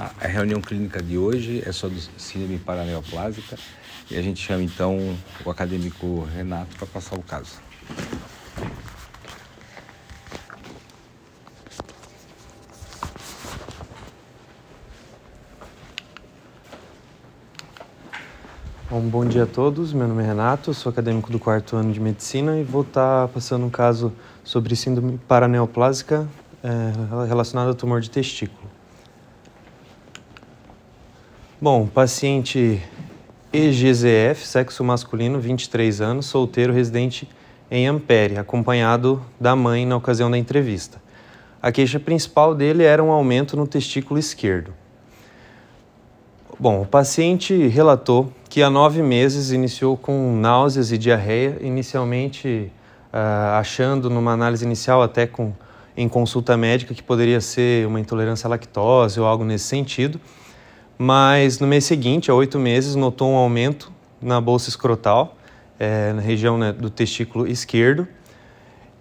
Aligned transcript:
A 0.00 0.26
reunião 0.26 0.60
clínica 0.60 1.00
de 1.00 1.16
hoje 1.16 1.62
é 1.64 1.70
só 1.70 1.88
do 1.88 2.00
síndrome 2.18 2.58
paraneoplásica 2.58 3.56
e 4.10 4.16
a 4.16 4.22
gente 4.22 4.44
chama 4.44 4.64
então 4.64 4.98
o 5.44 5.50
acadêmico 5.50 6.26
Renato 6.34 6.74
para 6.76 6.86
passar 6.88 7.16
o 7.16 7.22
caso. 7.22 7.62
Bom, 18.90 19.00
bom 19.00 19.24
dia 19.24 19.44
a 19.44 19.46
todos, 19.46 19.92
meu 19.92 20.08
nome 20.08 20.24
é 20.24 20.26
Renato, 20.26 20.74
sou 20.74 20.90
acadêmico 20.90 21.30
do 21.30 21.38
quarto 21.38 21.76
ano 21.76 21.92
de 21.92 22.00
medicina 22.00 22.58
e 22.58 22.64
vou 22.64 22.82
estar 22.82 23.28
passando 23.28 23.64
um 23.64 23.70
caso 23.70 24.12
sobre 24.42 24.74
síndrome 24.74 25.18
paraneoplásica 25.18 26.28
é, 26.64 27.26
relacionada 27.28 27.70
ao 27.70 27.74
tumor 27.76 28.00
de 28.00 28.10
testículo. 28.10 28.73
Bom, 31.64 31.86
paciente 31.86 32.78
EGZF, 33.50 34.46
sexo 34.46 34.84
masculino, 34.84 35.40
23 35.40 36.02
anos, 36.02 36.26
solteiro, 36.26 36.74
residente 36.74 37.26
em 37.70 37.86
Ampere, 37.86 38.36
acompanhado 38.36 39.24
da 39.40 39.56
mãe 39.56 39.86
na 39.86 39.96
ocasião 39.96 40.30
da 40.30 40.36
entrevista. 40.36 41.00
A 41.62 41.72
queixa 41.72 41.98
principal 41.98 42.54
dele 42.54 42.82
era 42.82 43.02
um 43.02 43.10
aumento 43.10 43.56
no 43.56 43.66
testículo 43.66 44.20
esquerdo. 44.20 44.74
Bom, 46.60 46.82
o 46.82 46.86
paciente 46.86 47.66
relatou 47.68 48.30
que 48.50 48.62
há 48.62 48.68
nove 48.68 49.00
meses 49.00 49.50
iniciou 49.50 49.96
com 49.96 50.36
náuseas 50.36 50.92
e 50.92 50.98
diarreia, 50.98 51.56
inicialmente 51.62 52.70
uh, 53.10 53.56
achando 53.58 54.10
numa 54.10 54.32
análise 54.32 54.66
inicial 54.66 55.02
até 55.02 55.26
com, 55.26 55.54
em 55.96 56.10
consulta 56.10 56.58
médica 56.58 56.92
que 56.92 57.02
poderia 57.02 57.40
ser 57.40 57.86
uma 57.86 57.98
intolerância 57.98 58.46
à 58.48 58.50
lactose 58.50 59.18
ou 59.18 59.24
algo 59.24 59.46
nesse 59.46 59.64
sentido, 59.64 60.20
mas 60.98 61.58
no 61.58 61.66
mês 61.66 61.84
seguinte, 61.84 62.30
há 62.30 62.34
oito 62.34 62.58
meses, 62.58 62.94
notou 62.94 63.30
um 63.30 63.36
aumento 63.36 63.92
na 64.20 64.40
bolsa 64.40 64.68
escrotal, 64.68 65.36
é, 65.78 66.12
na 66.12 66.20
região 66.20 66.56
né, 66.56 66.72
do 66.72 66.88
testículo 66.90 67.46
esquerdo, 67.46 68.06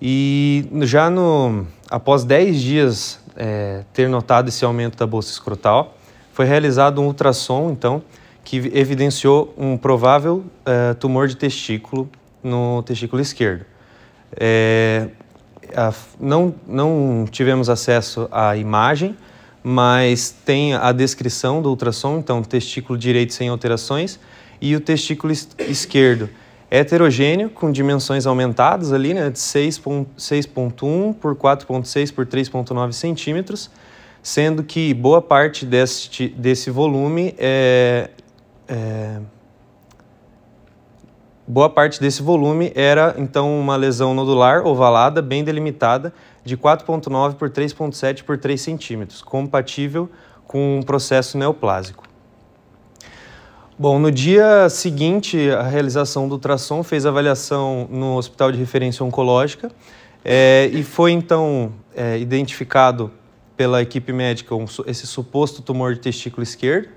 e 0.01 0.67
já 0.81 1.09
no, 1.09 1.65
após 1.89 2.23
dez 2.23 2.61
dias 2.61 3.19
é, 3.35 3.83
ter 3.93 4.09
notado 4.09 4.49
esse 4.49 4.65
aumento 4.65 4.97
da 4.97 5.07
bolsa 5.07 5.31
escrotal, 5.31 5.95
foi 6.33 6.45
realizado 6.45 6.99
um 6.99 7.05
ultrassom, 7.05 7.71
então, 7.71 8.01
que 8.43 8.57
evidenciou 8.73 9.53
um 9.57 9.77
provável 9.77 10.43
uh, 10.67 10.95
tumor 10.95 11.27
de 11.27 11.37
testículo 11.37 12.09
no 12.43 12.83
testículo 12.83 13.21
esquerdo. 13.21 13.65
É, 14.35 15.07
a, 15.75 15.93
não, 16.19 16.53
não 16.67 17.25
tivemos 17.29 17.69
acesso 17.69 18.27
à 18.31 18.57
imagem, 18.57 19.15
mas 19.63 20.35
tem 20.45 20.73
a 20.73 20.91
descrição 20.91 21.61
do 21.61 21.69
ultrassom, 21.69 22.17
então 22.17 22.43
testículo 22.43 22.99
direito 22.99 23.33
sem 23.33 23.47
alterações 23.47 24.19
e 24.59 24.75
o 24.75 24.81
testículo 24.81 25.31
es 25.31 25.47
esquerdo. 25.59 26.29
Heterogêneo, 26.69 27.49
com 27.49 27.71
dimensões 27.71 28.25
aumentadas 28.25 28.91
ali, 28.91 29.13
né, 29.13 29.29
de 29.29 29.37
6.1 29.37 31.13
por 31.13 31.35
4.6 31.35 32.13
por 32.13 32.25
3.9 32.25 32.91
centímetros, 32.93 33.69
sendo 34.23 34.63
que 34.63 34.93
boa 34.93 35.21
parte 35.21 35.65
deste, 35.65 36.29
desse 36.29 36.71
volume 36.71 37.35
é, 37.37 38.09
é, 38.67 39.19
boa 41.45 41.69
parte 41.69 41.99
desse 41.99 42.21
volume 42.21 42.71
era 42.73 43.15
então 43.17 43.59
uma 43.59 43.75
lesão 43.75 44.13
nodular 44.13 44.65
ovalada, 44.65 45.21
bem 45.21 45.43
delimitada, 45.43 46.13
de 46.43 46.57
4,9 46.57 47.35
por 47.35 47.49
3,7 47.49 48.23
por 48.23 48.37
3 48.37 48.59
centímetros, 48.59 49.21
compatível 49.21 50.09
com 50.45 50.79
um 50.79 50.83
processo 50.83 51.37
neoplásico. 51.37 52.03
Bom, 53.77 53.97
no 53.97 54.11
dia 54.11 54.69
seguinte 54.69 55.49
à 55.49 55.63
realização 55.63 56.27
do 56.27 56.33
ultrassom, 56.35 56.83
fez 56.83 57.05
avaliação 57.05 57.87
no 57.89 58.17
Hospital 58.17 58.51
de 58.51 58.57
Referência 58.57 59.03
Oncológica 59.03 59.71
é, 60.23 60.69
e 60.71 60.83
foi 60.83 61.11
então 61.11 61.73
é, 61.95 62.19
identificado 62.19 63.11
pela 63.57 63.81
equipe 63.81 64.13
médica 64.13 64.55
um, 64.55 64.65
esse 64.85 65.07
suposto 65.07 65.61
tumor 65.61 65.93
de 65.93 65.99
testículo 65.99 66.43
esquerdo, 66.43 66.89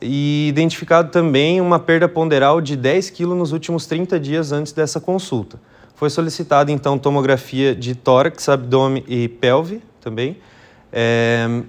e 0.00 0.48
identificado 0.48 1.10
também 1.10 1.60
uma 1.60 1.78
perda 1.78 2.08
ponderal 2.08 2.60
de 2.60 2.76
10 2.76 3.10
kg 3.10 3.26
nos 3.34 3.52
últimos 3.52 3.86
30 3.86 4.20
dias 4.20 4.52
antes 4.52 4.72
dessa 4.72 5.00
consulta. 5.00 5.58
Foi 5.96 6.10
solicitada 6.10 6.70
então 6.70 6.98
tomografia 6.98 7.74
de 7.74 7.94
tórax, 7.94 8.48
abdômen 8.48 9.02
e 9.08 9.28
pelve 9.28 9.82
também, 10.00 10.36
é, 10.92 11.62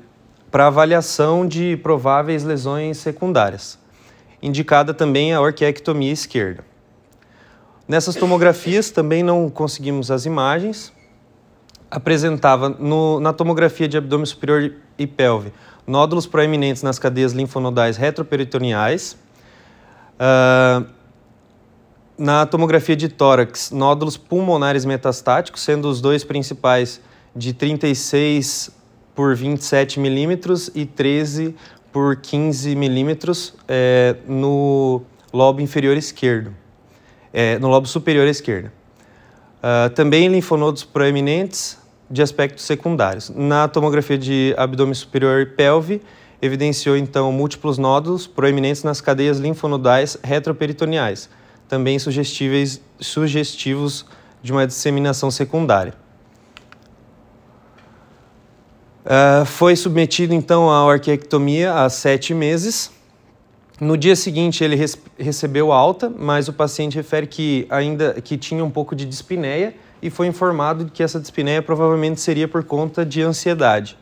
para 0.52 0.68
avaliação 0.68 1.48
de 1.48 1.78
prováveis 1.78 2.44
lesões 2.44 2.98
secundárias. 2.98 3.80
Indicada 4.42 4.94
também 4.94 5.34
a 5.34 5.42
orquiectomia 5.42 6.12
esquerda. 6.12 6.64
Nessas 7.88 8.16
tomografias 8.16 8.92
também 8.92 9.24
não 9.24 9.50
conseguimos 9.50 10.12
as 10.12 10.26
imagens. 10.26 10.92
Apresentava 11.90 12.68
no, 12.68 13.22
na 13.22 13.32
tomografia 13.32 13.88
de 13.88 13.98
abdômen 13.98 14.26
superior 14.26 14.74
e 15.00 15.08
pelve 15.08 15.54
nódulos 15.88 16.28
proeminentes 16.28 16.84
nas 16.84 17.00
cadeias 17.00 17.32
linfonodais 17.32 17.96
retroperitoneais. 17.96 19.18
Uh, 20.20 20.97
na 22.18 22.46
tomografia 22.46 22.96
de 22.96 23.08
tórax, 23.08 23.72
nódulos 23.72 24.18
pulmonares 24.18 24.86
metastáticos, 24.86 25.62
sendo 25.62 25.88
os 25.88 26.02
dois 26.02 26.24
principais 26.24 27.00
de 27.36 27.54
36 27.54 28.72
por 29.16 29.36
27 29.36 30.00
milímetros 30.00 30.70
e 30.74 30.86
13 30.86 31.56
por 31.92 32.16
15 32.18 32.76
milímetros 32.76 33.54
é, 33.68 34.16
no 34.28 35.02
lobo 35.32 35.62
inferior 35.62 35.98
esquerdo, 35.98 36.54
é, 37.34 37.60
no 37.60 37.68
lobo 37.68 37.88
superior 37.88 38.28
esquerdo. 38.28 38.72
Uh, 39.58 39.90
também 39.90 40.28
linfonodos 40.28 40.84
proeminentes, 40.84 41.78
de 42.10 42.22
aspectos 42.22 42.66
secundários. 42.66 43.30
Na 43.30 43.68
tomografia 43.68 44.18
de 44.18 44.54
abdômen 44.58 44.94
superior 44.94 45.42
e 45.42 45.46
pelve, 45.46 46.02
evidenciou 46.42 46.96
então 46.96 47.32
múltiplos 47.32 47.78
nódulos 47.78 48.28
proeminentes 48.28 48.84
nas 48.84 49.02
cadeias 49.02 49.40
linfonodais 49.40 50.18
retroperitoneais, 50.24 51.30
também 51.68 52.00
sugestíveis, 52.00 52.82
sugestivos 53.00 54.06
de 54.42 54.52
uma 54.52 54.66
disseminação 54.66 55.30
secundária. 55.30 55.94
Uh, 59.06 59.46
foi 59.46 59.76
submetido 59.76 60.34
então 60.34 60.70
à 60.70 60.86
orquiectomia 60.86 61.74
há 61.74 61.90
sete 61.90 62.34
meses. 62.34 62.92
No 63.80 63.96
dia 63.96 64.16
seguinte 64.16 64.64
ele 64.64 64.76
recebeu 65.18 65.72
alta, 65.72 66.10
mas 66.10 66.48
o 66.48 66.54
paciente 66.54 66.96
refere 66.96 67.28
que 67.28 67.66
ainda 67.70 68.20
que 68.22 68.38
tinha 68.38 68.64
um 68.64 68.70
pouco 68.70 68.96
de 68.96 69.06
dispneia 69.06 69.76
e 70.02 70.10
foi 70.10 70.28
informado 70.28 70.86
de 70.86 70.92
que 70.92 71.02
essa 71.02 71.20
dispneia 71.20 71.62
provavelmente 71.62 72.20
seria 72.20 72.48
por 72.48 72.64
conta 72.64 73.06
de 73.06 73.22
ansiedade. 73.22 73.98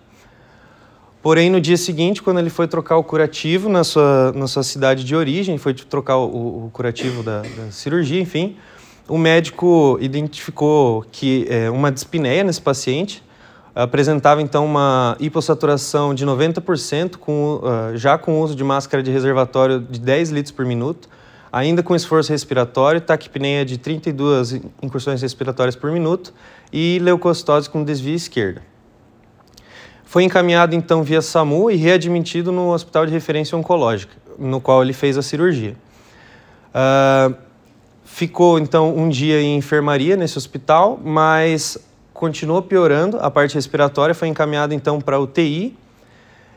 Porém, 1.26 1.50
no 1.50 1.60
dia 1.60 1.76
seguinte, 1.76 2.22
quando 2.22 2.38
ele 2.38 2.52
foi 2.52 2.68
trocar 2.68 2.98
o 2.98 3.04
curativo 3.04 3.68
na 3.68 3.84
sua, 3.84 4.32
na 4.34 4.46
sua 4.46 4.62
cidade 4.62 5.04
de 5.04 5.16
origem, 5.16 5.58
foi 5.58 5.74
trocar 5.74 6.18
o, 6.18 6.66
o 6.66 6.70
curativo 6.72 7.24
da, 7.24 7.42
da, 7.42 7.72
cirurgia, 7.72 8.22
enfim, 8.22 8.56
o 9.10 9.18
médico 9.18 9.98
identificou 10.00 11.04
que 11.12 11.48
é, 11.50 11.68
uma 11.72 11.92
dispneia 11.92 12.44
nesse 12.44 12.62
paciente 12.62 13.24
apresentava 13.74 14.40
então 14.40 14.64
uma 14.64 15.18
hipossaturação 15.20 16.14
de 16.14 16.24
90%, 16.28 17.18
com, 17.18 17.56
uh, 17.56 17.98
já 17.98 18.20
com 18.20 18.40
o 18.40 18.44
uso 18.44 18.56
de 18.56 18.64
máscara 18.64 19.02
de 19.02 19.10
reservatório 19.10 19.80
de 19.80 20.00
10 20.00 20.30
litros 20.30 20.52
por 20.52 20.64
minuto, 20.64 21.10
ainda 21.52 21.82
com 21.82 21.96
esforço 21.96 22.32
respiratório, 22.32 23.02
taquipneia 23.02 23.66
de 23.66 23.80
32 23.80 24.62
incursões 24.80 25.24
respiratórias 25.24 25.76
por 25.76 25.92
minuto 25.92 26.32
e 26.72 27.00
leucocitose 27.02 27.68
com 27.68 27.84
desvio 27.84 28.14
esquerda. 28.14 28.75
Foi 30.16 30.24
encaminhado 30.24 30.74
então 30.74 31.04
via 31.04 31.22
SAMU 31.22 31.70
e 31.70 31.76
readmitido 31.76 32.50
no 32.50 32.72
Hospital 32.72 33.06
de 33.06 33.12
Referência 33.12 33.58
Oncológica, 33.58 34.16
no 34.40 34.62
qual 34.62 34.82
ele 34.82 34.94
fez 34.94 35.18
a 35.18 35.22
cirurgia. 35.22 35.76
Uh, 36.74 37.36
ficou 38.06 38.58
então 38.58 38.96
um 38.96 39.10
dia 39.10 39.42
em 39.42 39.58
enfermaria 39.58 40.16
nesse 40.16 40.38
hospital, 40.38 40.98
mas 41.04 41.78
continuou 42.14 42.62
piorando 42.62 43.18
a 43.20 43.30
parte 43.30 43.56
respiratória, 43.56 44.16
foi 44.16 44.30
encaminhado 44.30 44.74
então 44.74 45.02
para 45.02 45.20
UTI 45.20 45.76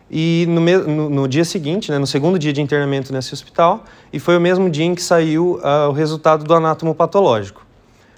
e 0.08 0.46
no, 0.48 0.60
no, 0.60 1.10
no, 1.10 1.26
dia 1.26 1.44
seguinte, 1.44 1.90
né, 1.90 1.98
no 1.98 2.06
segundo 2.06 2.38
dia 2.38 2.52
de 2.52 2.62
internamento 2.62 3.12
nesse 3.12 3.34
hospital, 3.34 3.82
e 4.12 4.20
foi 4.20 4.36
o 4.36 4.40
mesmo 4.40 4.70
dia 4.70 4.84
em 4.84 4.94
que 4.94 5.02
saiu 5.02 5.58
uh, 5.64 5.88
o 5.88 5.92
resultado 5.92 6.44
do 6.44 6.54
anátomo 6.54 6.94
patológico. 6.94 7.66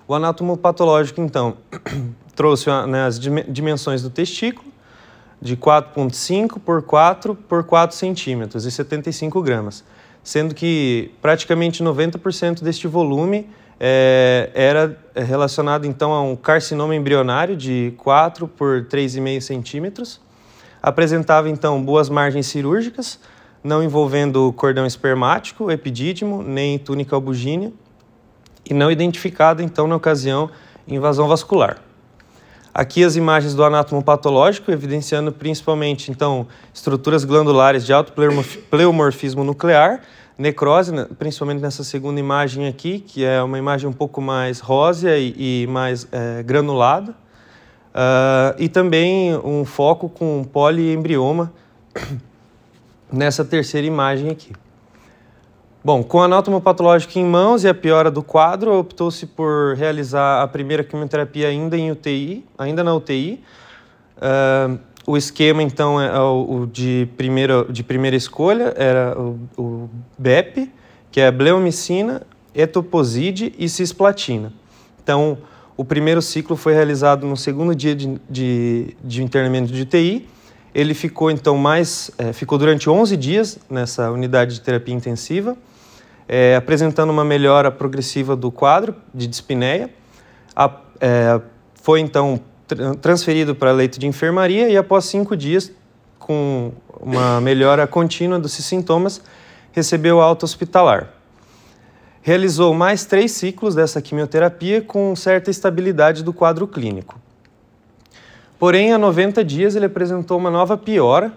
O 0.07 0.15
anátomo 0.15 0.55
patológico, 0.59 1.19
então, 1.23 1.57
trouxe 2.37 2.69
né, 2.87 3.07
as 3.07 3.19
dimensões 3.19 4.03
do 4.03 4.11
testículo, 4.11 4.70
de 5.41 5.57
4,5 5.57 6.59
por 6.61 6.83
4 6.83 7.35
por 7.35 7.65
4 7.65 7.97
centímetros 7.97 8.65
e 8.65 8.71
75 8.71 9.43
gramas, 9.43 9.85
sendo 10.23 10.55
que 10.55 11.13
praticamente 11.23 11.83
90% 11.83 12.63
deste 12.63 12.87
volume 12.87 13.49
é, 13.79 14.51
era 14.55 14.99
relacionado, 15.15 15.87
então, 15.87 16.13
a 16.13 16.23
um 16.23 16.37
carcinoma 16.37 16.95
embrionário 16.95 17.57
de 17.57 17.95
4 17.97 18.47
por 18.47 18.83
3,5 18.83 19.41
centímetros, 19.41 20.21
Apresentava 20.83 21.51
então 21.51 21.83
boas 21.83 22.09
margens 22.09 22.47
cirúrgicas, 22.47 23.21
não 23.63 23.83
envolvendo 23.83 24.51
cordão 24.55 24.87
espermático, 24.87 25.71
epidídimo, 25.71 26.43
nem 26.43 26.79
túnica 26.79 27.15
albugínea, 27.15 27.71
e 28.65 28.73
não 28.73 28.91
identificada 28.91 29.63
então 29.63 29.87
na 29.87 29.97
ocasião 29.97 30.51
invasão 30.89 31.29
vascular. 31.29 31.79
Aqui 32.73 33.03
as 33.03 33.17
imagens 33.17 33.55
do 33.55 33.65
anátomo 33.65 34.03
patológico, 34.03 34.71
evidenciando 34.71 35.33
principalmente 35.33 36.11
então 36.11 36.47
estruturas 36.73 37.25
glandulares 37.25 37.85
de 37.85 37.93
alto 37.93 38.13
pleomorfismo 38.71 39.43
nuclear, 39.43 40.01
necrose, 40.39 40.93
né, 40.93 41.07
principalmente 41.19 41.61
nessa 41.61 41.83
segunda 41.85 42.21
imagem 42.21 42.69
aqui, 42.69 43.01
que 43.01 43.25
é 43.25 43.43
uma 43.43 43.59
imagem 43.59 43.89
um 43.89 43.93
pouco 43.93 44.21
mais 44.23 44.61
rósea 44.61 45.19
e, 45.19 45.65
e 45.65 45.67
mais 45.67 46.09
é, 46.11 46.43
granulada, 46.43 47.11
uh, 47.11 48.55
e 48.57 48.69
também 48.69 49.37
um 49.37 49.65
foco 49.65 50.09
com 50.09 50.43
poliembrioma 50.45 51.53
nessa 53.13 53.45
terceira 53.45 53.87
imagem 53.87 54.31
aqui. 54.31 54.53
Bom, 55.83 56.03
com 56.03 56.21
anátomo 56.21 56.61
patológico 56.61 57.19
em 57.19 57.25
mãos 57.25 57.65
e 57.65 57.69
a 57.69 57.73
piora 57.73 58.11
do 58.11 58.23
quadro, 58.23 58.79
optou-se 58.79 59.25
por 59.25 59.75
realizar 59.75 60.43
a 60.43 60.47
primeira 60.47 60.85
quimioterapia 60.85 61.49
ainda 61.49 61.75
em 61.75 61.91
UTI, 61.91 62.45
ainda 62.59 62.85
na 62.85 62.95
UTI. 62.95 63.43
Uh, 64.19 64.79
o 65.07 65.17
esquema, 65.17 65.63
então, 65.63 65.99
é 65.99 66.21
o, 66.21 66.67
de, 66.71 67.09
primeira, 67.17 67.65
de 67.65 67.83
primeira 67.83 68.15
escolha 68.15 68.75
era 68.77 69.19
o, 69.19 69.41
o 69.57 69.91
BEP, 70.19 70.71
que 71.11 71.19
é 71.19 71.31
bleomicina, 71.31 72.23
etoposide 72.55 73.55
e 73.59 73.67
cisplatina. 73.67 74.53
Então, 75.03 75.39
o 75.79 75.85
primeiro 75.85 76.21
ciclo 76.21 76.57
foi 76.57 76.75
realizado 76.75 77.27
no 77.27 77.39
segundo 77.39 77.75
dia 77.75 77.97
de, 77.97 78.21
de, 78.29 78.95
de 79.03 79.23
internamento 79.23 79.73
de 79.73 79.81
UTI. 79.81 80.29
Ele 80.75 80.95
ficou, 80.95 81.31
então, 81.31 81.57
mais... 81.57 82.11
É, 82.19 82.33
ficou 82.33 82.59
durante 82.59 82.89
11 82.89 83.17
dias 83.17 83.59
nessa 83.69 84.11
unidade 84.11 84.55
de 84.55 84.61
terapia 84.61 84.95
intensiva 84.95 85.57
é, 86.33 86.55
apresentando 86.55 87.11
uma 87.11 87.25
melhora 87.25 87.73
progressiva 87.73 88.37
do 88.37 88.53
quadro 88.53 88.95
de 89.13 89.27
dispneia. 89.27 89.91
A, 90.55 90.71
é, 91.01 91.41
foi 91.75 91.99
então 91.99 92.41
transferido 93.01 93.53
para 93.53 93.73
leito 93.73 93.99
de 93.99 94.07
enfermaria 94.07 94.69
e 94.69 94.77
após 94.77 95.07
cinco 95.07 95.37
dias, 95.37 95.73
com 96.21 96.71
uma 97.01 97.41
melhora 97.41 97.85
contínua 97.85 98.39
dos 98.39 98.53
sintomas, 98.53 99.21
recebeu 99.73 100.21
alta 100.21 100.45
hospitalar. 100.45 101.13
Realizou 102.23 102.73
mais 102.73 103.05
três 103.05 103.33
ciclos 103.33 103.75
dessa 103.75 104.01
quimioterapia 104.01 104.81
com 104.81 105.17
certa 105.17 105.51
estabilidade 105.51 106.23
do 106.23 106.33
quadro 106.33 106.65
clínico. 106.69 107.19
Porém, 108.61 108.93
a 108.93 108.99
90 108.99 109.43
dias 109.43 109.75
ele 109.75 109.87
apresentou 109.87 110.39
uma 110.39 110.51
nova 110.51 110.77
piora 110.77 111.33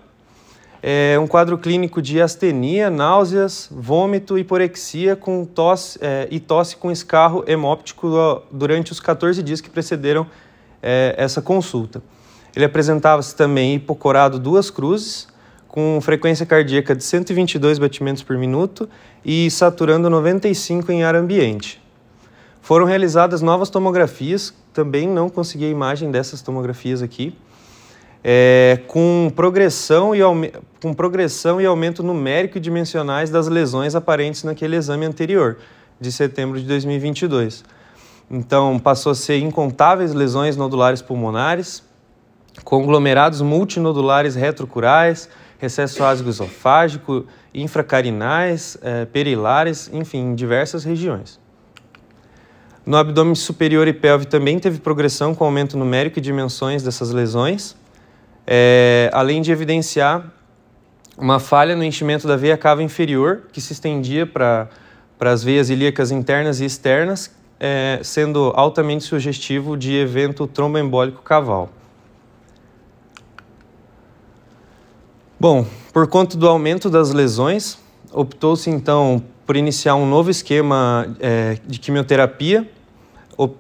é 0.85 1.17
um 1.17 1.25
quadro 1.25 1.57
clínico 1.57 2.01
de 2.01 2.21
astenia, 2.21 2.89
náuseas, 2.89 3.69
vômito, 3.71 4.37
hiporexia 4.37 5.15
com 5.15 5.45
tosse, 5.45 5.97
é, 6.01 6.27
e 6.29 6.41
tosse 6.41 6.75
com 6.75 6.91
escarro 6.91 7.41
hemóptico 7.47 8.43
durante 8.51 8.91
os 8.91 8.99
14 8.99 9.41
dias 9.41 9.61
que 9.61 9.69
precederam 9.69 10.27
é, 10.81 11.15
essa 11.17 11.41
consulta. 11.41 12.03
Ele 12.53 12.65
apresentava-se 12.65 13.33
também 13.33 13.75
hipocorado 13.75 14.37
duas 14.37 14.69
cruzes, 14.69 15.29
com 15.69 15.99
frequência 16.01 16.45
cardíaca 16.45 16.93
de 16.93 17.05
122 17.05 17.79
batimentos 17.79 18.21
por 18.21 18.37
minuto 18.37 18.89
e 19.23 19.49
saturando 19.49 20.09
95 20.09 20.91
em 20.91 21.05
ar 21.05 21.15
ambiente. 21.15 21.81
Foram 22.63 22.85
realizadas 22.85 23.41
novas 23.41 23.69
tomografias, 23.69 24.53
também 24.71 25.05
não 25.05 25.27
consegui 25.27 25.65
a 25.65 25.67
imagem 25.67 26.09
dessas 26.09 26.41
tomografias 26.41 27.01
aqui, 27.01 27.37
é, 28.23 28.79
com, 28.87 29.29
progressão 29.35 30.15
e 30.15 30.21
com 30.81 30.93
progressão 30.93 31.59
e 31.59 31.65
aumento 31.65 32.01
numérico 32.01 32.57
e 32.57 32.61
dimensionais 32.61 33.29
das 33.29 33.49
lesões 33.49 33.95
aparentes 33.95 34.45
naquele 34.45 34.77
exame 34.77 35.05
anterior, 35.05 35.57
de 35.99 36.09
setembro 36.09 36.57
de 36.57 36.65
2022. 36.65 37.65
Então, 38.31 38.79
passou 38.79 39.11
a 39.11 39.15
ser 39.15 39.39
incontáveis 39.39 40.13
lesões 40.13 40.55
nodulares 40.55 41.01
pulmonares, 41.01 41.83
conglomerados 42.63 43.41
multinodulares 43.41 44.35
retrocurais, 44.35 45.27
recesso 45.59 46.01
ásico 46.01 46.29
esofágico, 46.29 47.25
infracarinais, 47.53 48.77
é, 48.81 49.03
perilares, 49.03 49.89
enfim, 49.91 50.19
em 50.19 50.33
diversas 50.33 50.85
regiões. 50.85 51.42
No 52.85 52.97
abdômen 52.97 53.35
superior 53.35 53.87
e 53.87 53.93
pelve 53.93 54.25
também 54.25 54.59
teve 54.59 54.79
progressão 54.79 55.33
com 55.33 55.45
aumento 55.45 55.77
numérico 55.77 56.19
e 56.19 56.21
dimensões 56.21 56.83
dessas 56.83 57.11
lesões 57.11 57.75
é, 58.45 59.09
além 59.13 59.41
de 59.41 59.51
evidenciar 59.51 60.31
uma 61.17 61.39
falha 61.39 61.75
no 61.75 61.83
enchimento 61.83 62.27
da 62.27 62.35
veia 62.35 62.57
cava 62.57 62.83
inferior, 62.83 63.43
que 63.51 63.61
se 63.61 63.73
estendia 63.73 64.25
para 64.25 64.69
as 65.19 65.43
veias 65.43 65.69
ilíacas 65.69 66.11
internas 66.11 66.59
e 66.59 66.65
externas, 66.65 67.31
é, 67.59 67.99
sendo 68.03 68.51
altamente 68.55 69.03
sugestivo 69.03 69.77
de 69.77 69.95
evento 69.95 70.47
tromboembólico 70.47 71.21
caval. 71.21 71.69
Bom, 75.39 75.65
por 75.91 76.07
conta 76.07 76.37
do 76.37 76.47
aumento 76.47 76.89
das 76.89 77.11
lesões, 77.11 77.77
optou-se 78.11 78.69
então 78.69 79.23
por 79.45 79.55
iniciar 79.55 79.95
um 79.95 80.07
novo 80.07 80.29
esquema 80.29 81.15
é, 81.19 81.57
de 81.65 81.79
quimioterapia 81.79 82.69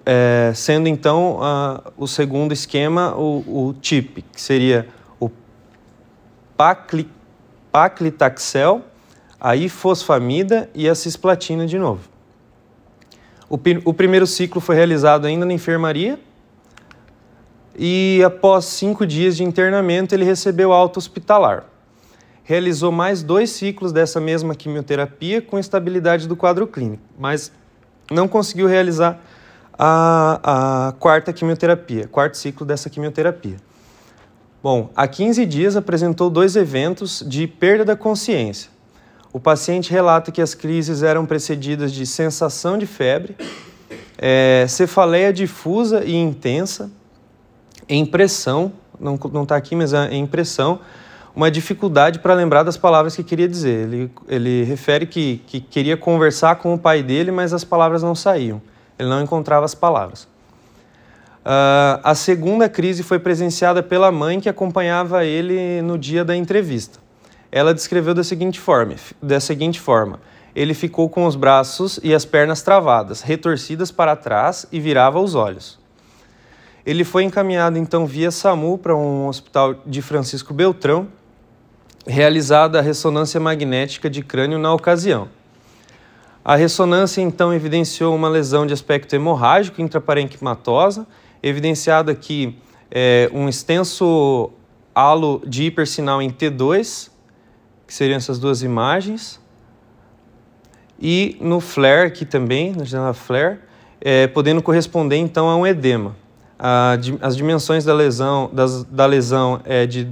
é, 0.05 0.51
sendo 0.55 0.87
então 0.87 1.37
uh, 1.37 1.93
o 1.97 2.07
segundo 2.07 2.51
esquema 2.53 3.15
o, 3.15 3.69
o 3.69 3.73
TIP, 3.73 4.21
que 4.21 4.41
seria 4.41 4.87
o 5.19 5.29
pacli, 6.55 7.09
paclitaxel, 7.71 8.81
a 9.39 9.55
ifosfamida 9.55 10.69
e 10.73 10.87
a 10.87 10.95
cisplatina 10.95 11.65
de 11.65 11.77
novo. 11.77 12.01
O, 13.49 13.59
o 13.85 13.93
primeiro 13.93 14.25
ciclo 14.25 14.61
foi 14.61 14.75
realizado 14.75 15.25
ainda 15.25 15.45
na 15.45 15.53
enfermaria 15.53 16.19
e 17.77 18.21
após 18.25 18.65
cinco 18.65 19.05
dias 19.05 19.35
de 19.35 19.43
internamento 19.43 20.13
ele 20.13 20.23
recebeu 20.23 20.71
alta 20.71 20.99
hospitalar. 20.99 21.65
Realizou 22.43 22.91
mais 22.91 23.23
dois 23.23 23.51
ciclos 23.51 23.91
dessa 23.91 24.19
mesma 24.19 24.53
quimioterapia 24.53 25.41
com 25.41 25.57
estabilidade 25.57 26.27
do 26.27 26.35
quadro 26.35 26.67
clínico, 26.67 27.03
mas 27.17 27.51
não 28.11 28.27
conseguiu 28.27 28.67
realizar 28.67 29.19
a, 29.77 30.87
a 30.87 30.91
quarta 30.93 31.31
quimioterapia, 31.31 32.07
quarto 32.07 32.37
ciclo 32.37 32.65
dessa 32.65 32.89
quimioterapia. 32.89 33.57
Bom, 34.61 34.89
há 34.95 35.07
15 35.07 35.45
dias 35.45 35.75
apresentou 35.75 36.29
dois 36.29 36.55
eventos 36.55 37.23
de 37.27 37.47
perda 37.47 37.83
da 37.83 37.95
consciência. 37.95 38.71
O 39.33 39.39
paciente 39.39 39.91
relata 39.91 40.31
que 40.31 40.41
as 40.41 40.53
crises 40.53 41.01
eram 41.01 41.25
precedidas 41.25 41.91
de 41.91 42.05
sensação 42.05 42.77
de 42.77 42.85
febre, 42.85 43.35
é, 44.17 44.65
cefaleia 44.69 45.33
difusa 45.33 46.03
e 46.05 46.15
intensa, 46.15 46.91
impressão, 47.89 48.71
não 48.99 49.43
está 49.43 49.55
aqui, 49.55 49.75
mas 49.75 49.91
é 49.91 50.15
impressão, 50.15 50.79
uma 51.35 51.49
dificuldade 51.49 52.19
para 52.19 52.33
lembrar 52.33 52.63
das 52.63 52.77
palavras 52.77 53.15
que 53.15 53.23
queria 53.23 53.47
dizer. 53.47 53.87
Ele, 53.87 54.11
ele 54.27 54.63
refere 54.63 55.05
que, 55.05 55.41
que 55.47 55.59
queria 55.59 55.97
conversar 55.97 56.57
com 56.57 56.73
o 56.73 56.77
pai 56.77 57.01
dele, 57.01 57.31
mas 57.31 57.53
as 57.53 57.63
palavras 57.63 58.03
não 58.03 58.13
saíam. 58.13 58.61
Ele 58.97 59.09
não 59.09 59.21
encontrava 59.21 59.65
as 59.65 59.73
palavras. 59.73 60.23
Uh, 61.43 61.99
a 62.03 62.15
segunda 62.15 62.69
crise 62.69 63.03
foi 63.03 63.19
presenciada 63.19 63.83
pela 63.83 64.11
mãe 64.11 64.39
que 64.39 64.47
acompanhava 64.47 65.25
ele 65.25 65.81
no 65.81 65.97
dia 65.97 66.23
da 66.23 66.35
entrevista. 66.35 66.99
Ela 67.51 67.73
descreveu 67.73 68.13
da 68.13 68.23
seguinte 68.23 68.59
forma, 68.59 68.95
da 69.21 69.39
seguinte 69.39 69.79
forma: 69.79 70.19
ele 70.55 70.73
ficou 70.73 71.09
com 71.09 71.25
os 71.25 71.35
braços 71.35 71.99
e 72.01 72.13
as 72.13 72.23
pernas 72.23 72.61
travadas, 72.61 73.21
retorcidas 73.21 73.91
para 73.91 74.15
trás 74.15 74.65
e 74.71 74.79
virava 74.79 75.19
os 75.19 75.35
olhos. 75.35 75.79
Ele 76.85 77.03
foi 77.03 77.23
encaminhado 77.23 77.77
então 77.77 78.05
via 78.05 78.31
SAMU 78.31 78.77
para 78.77 78.95
um 78.95 79.27
hospital 79.27 79.75
de 79.85 80.01
Francisco 80.01 80.53
Beltrão, 80.53 81.07
realizada 82.05 82.79
a 82.79 82.81
ressonância 82.81 83.39
magnética 83.39 84.09
de 84.09 84.21
crânio 84.21 84.59
na 84.59 84.73
ocasião. 84.73 85.27
A 86.43 86.55
ressonância 86.55 87.21
então 87.21 87.53
evidenciou 87.53 88.13
uma 88.13 88.27
lesão 88.27 88.65
de 88.65 88.73
aspecto 88.73 89.15
hemorrágico 89.15 89.81
intraparenquimatosa, 89.81 91.07
evidenciada 91.41 92.11
aqui 92.11 92.57
é, 92.91 93.29
um 93.33 93.47
extenso 93.47 94.51
halo 94.93 95.41
de 95.47 95.63
hipersinal 95.63 96.21
em 96.21 96.29
T2, 96.29 97.09
que 97.87 97.93
seriam 97.93 98.17
essas 98.17 98.37
duas 98.37 98.61
imagens, 98.61 99.39
e 100.99 101.37
no 101.41 101.59
flare 101.59 102.07
aqui 102.07 102.25
também, 102.25 102.71
na 102.73 102.83
janela 102.83 103.13
flare, 103.13 103.59
é, 103.99 104.27
podendo 104.27 104.61
corresponder 104.61 105.17
então 105.17 105.49
a 105.49 105.55
um 105.55 105.65
edema. 105.65 106.15
A, 106.59 106.97
as 107.21 107.35
dimensões 107.35 107.83
da 107.83 107.93
lesão, 107.93 108.49
das, 108.53 108.83
da 108.83 109.05
lesão 109.05 109.59
é 109.65 109.85
de 109.85 110.07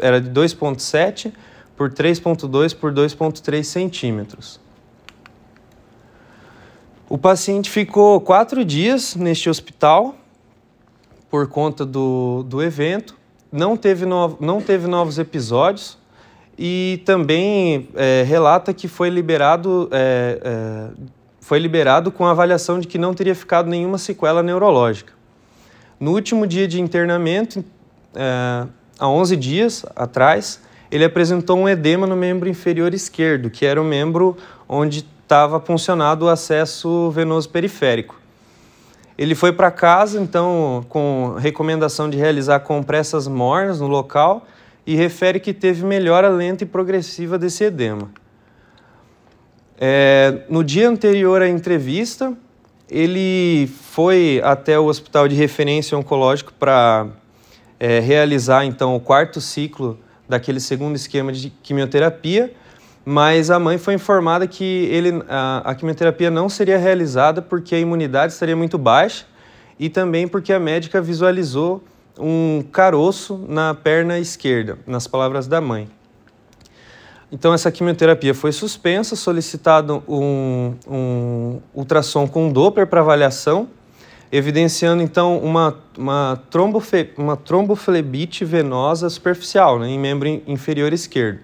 era 0.00 0.20
de 0.20 0.30
2,7 0.30 1.32
por 1.76 1.90
3,2 1.90 2.74
por 2.76 2.92
2,3 2.92 3.62
centímetros. 3.62 4.60
O 7.08 7.18
paciente 7.18 7.70
ficou 7.70 8.20
quatro 8.20 8.64
dias 8.64 9.14
neste 9.14 9.48
hospital 9.48 10.16
por 11.30 11.48
conta 11.48 11.84
do, 11.84 12.44
do 12.44 12.62
evento. 12.62 13.16
não 13.52 13.76
teve, 13.76 14.06
no, 14.06 14.36
não 14.40 14.60
teve 14.60 14.86
novos 14.86 15.18
episódios 15.18 15.98
e 16.56 17.02
também 17.04 17.88
é, 17.94 18.24
relata 18.26 18.72
que 18.72 18.88
foi 18.88 19.10
liberado, 19.10 19.88
é, 19.92 20.40
é, 20.42 20.90
foi 21.40 21.58
liberado 21.58 22.10
com 22.10 22.24
a 22.24 22.30
avaliação 22.30 22.78
de 22.78 22.86
que 22.86 22.98
não 22.98 23.12
teria 23.12 23.34
ficado 23.34 23.68
nenhuma 23.68 23.98
sequela 23.98 24.42
neurológica. 24.42 25.12
No 25.98 26.12
último 26.12 26.46
dia 26.46 26.66
de 26.66 26.80
internamento, 26.80 27.64
é, 28.14 28.66
há 28.98 29.08
11 29.08 29.36
dias 29.36 29.84
atrás, 29.94 30.60
ele 30.90 31.04
apresentou 31.04 31.58
um 31.58 31.68
edema 31.68 32.06
no 32.06 32.16
membro 32.16 32.48
inferior 32.48 32.94
esquerdo, 32.94 33.50
que 33.50 33.66
era 33.66 33.80
o 33.80 33.84
membro 33.84 34.36
onde 34.68 35.06
estava 35.22 35.58
funcionado 35.58 36.26
o 36.26 36.28
acesso 36.28 37.10
venoso 37.10 37.48
periférico. 37.48 38.20
Ele 39.16 39.34
foi 39.34 39.52
para 39.52 39.70
casa, 39.70 40.20
então, 40.20 40.84
com 40.88 41.36
recomendação 41.38 42.10
de 42.10 42.18
realizar 42.18 42.60
compressas 42.60 43.28
mornas 43.28 43.80
no 43.80 43.86
local 43.86 44.46
e 44.86 44.94
refere 44.94 45.38
que 45.40 45.52
teve 45.52 45.84
melhora 45.84 46.28
lenta 46.28 46.64
e 46.64 46.66
progressiva 46.66 47.38
desse 47.38 47.64
edema. 47.64 48.10
É, 49.78 50.42
no 50.48 50.62
dia 50.62 50.88
anterior 50.88 51.42
à 51.42 51.48
entrevista, 51.48 52.32
ele 52.88 53.68
foi 53.90 54.40
até 54.44 54.78
o 54.78 54.84
hospital 54.84 55.26
de 55.26 55.34
referência 55.34 55.96
oncológico 55.96 56.52
para 56.52 57.08
é, 57.78 58.00
realizar 58.00 58.64
então 58.64 58.94
o 58.94 59.00
quarto 59.00 59.40
ciclo 59.40 59.98
daquele 60.28 60.60
segundo 60.60 60.96
esquema 60.96 61.32
de 61.32 61.50
quimioterapia, 61.50 62.52
mas 63.04 63.50
a 63.50 63.58
mãe 63.58 63.76
foi 63.76 63.94
informada 63.94 64.46
que 64.46 64.64
ele, 64.64 65.22
a, 65.28 65.62
a 65.64 65.74
quimioterapia 65.74 66.30
não 66.30 66.48
seria 66.48 66.78
realizada 66.78 67.42
porque 67.42 67.74
a 67.74 67.78
imunidade 67.78 68.32
estaria 68.32 68.56
muito 68.56 68.78
baixa 68.78 69.26
e 69.78 69.88
também 69.88 70.26
porque 70.26 70.52
a 70.52 70.58
médica 70.58 71.02
visualizou 71.02 71.82
um 72.18 72.64
caroço 72.72 73.44
na 73.48 73.74
perna 73.74 74.18
esquerda, 74.18 74.78
nas 74.86 75.06
palavras 75.06 75.46
da 75.46 75.60
mãe. 75.60 75.88
Então, 77.30 77.52
essa 77.52 77.70
quimioterapia 77.72 78.32
foi 78.32 78.52
suspensa, 78.52 79.16
solicitado 79.16 80.04
um, 80.06 80.74
um 80.86 81.60
ultrassom 81.74 82.28
com 82.28 82.52
Doppler 82.52 82.86
para 82.86 83.00
avaliação, 83.00 83.68
evidenciando 84.36 85.00
então 85.00 85.38
uma, 85.38 85.78
uma, 85.96 86.42
trombofe, 86.50 87.10
uma 87.16 87.36
tromboflebite 87.36 88.44
venosa 88.44 89.08
superficial 89.08 89.78
né, 89.78 89.88
em 89.88 89.96
membro 89.96 90.28
inferior 90.44 90.92
esquerdo. 90.92 91.38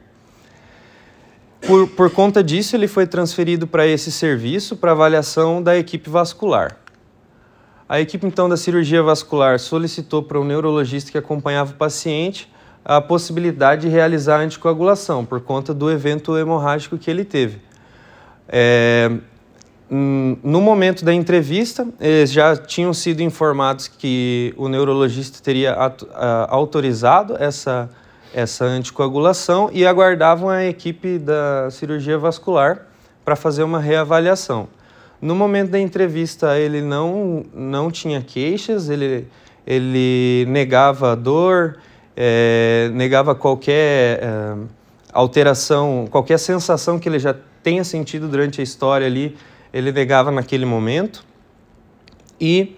Por, 1.61 1.87
por 1.87 2.11
conta 2.11 2.43
disso, 2.43 2.75
ele 2.75 2.89
foi 2.89 3.07
transferido 3.07 3.65
para 3.65 3.87
esse 3.87 4.11
serviço 4.11 4.75
para 4.77 4.91
avaliação 4.91 5.63
da 5.63 5.77
equipe 5.77 6.11
vascular. 6.11 6.79
A 7.89 8.01
equipe 8.01 8.27
então 8.27 8.49
da 8.49 8.57
cirurgia 8.57 9.05
vascular 9.05 9.61
solicitou 9.61 10.21
para 10.21 10.41
o 10.41 10.45
neurologista 10.45 11.13
que 11.13 11.19
acompanhava 11.19 11.71
o 11.71 11.77
paciente 11.77 12.53
a 12.85 13.01
possibilidade 13.01 13.83
de 13.83 13.89
realizar 13.89 14.39
a 14.39 14.41
anticoagulação 14.41 15.25
por 15.25 15.41
conta 15.41 15.73
do 15.73 15.89
evento 15.89 16.37
hemorrágico 16.37 16.99
que 16.99 17.09
ele 17.09 17.25
teve. 17.25 17.61
É, 18.49 19.17
no 19.91 20.61
momento 20.61 21.05
da 21.05 21.13
entrevista, 21.13 21.85
eles 22.01 22.31
já 22.31 22.57
tinham 22.57 22.95
sido 22.95 23.23
informados 23.23 23.89
que 23.89 24.55
o 24.57 24.69
neurologista 24.69 25.43
teria 25.43 25.77
autorizado 26.49 27.37
essa, 27.37 27.91
essa 28.33 28.65
anticoagulação 28.65 29.69
e 29.73 29.85
aguardavam 29.85 30.49
a 30.49 30.65
equipe 30.65 31.19
da 31.19 31.69
cirurgia 31.73 32.17
vascular 32.17 32.87
para 33.25 33.35
fazer 33.35 33.65
uma 33.65 33.81
reavaliação. 33.81 34.69
No 35.21 35.35
momento 35.35 35.71
da 35.71 35.79
entrevista, 35.81 36.57
ele 36.57 36.81
não, 36.81 37.45
não 37.53 37.91
tinha 37.91 38.23
queixas, 38.23 38.89
ele, 38.89 39.27
ele 39.67 40.47
negava 40.49 41.17
dor, 41.17 41.79
é, 42.17 42.91
negava 42.95 43.35
qualquer 43.35 44.21
é, 44.23 44.55
alteração, 45.13 46.07
qualquer 46.09 46.39
sensação 46.39 46.99
que 46.99 47.09
ele 47.09 47.19
já 47.19 47.35
tenha 47.63 47.83
sentido 47.83 48.29
durante 48.29 48.61
a 48.61 48.65
história 48.65 49.07
ali, 49.07 49.37
ele 49.73 49.93
negava 49.93 50.31
naquele 50.31 50.65
momento. 50.65 51.25
E 52.41 52.77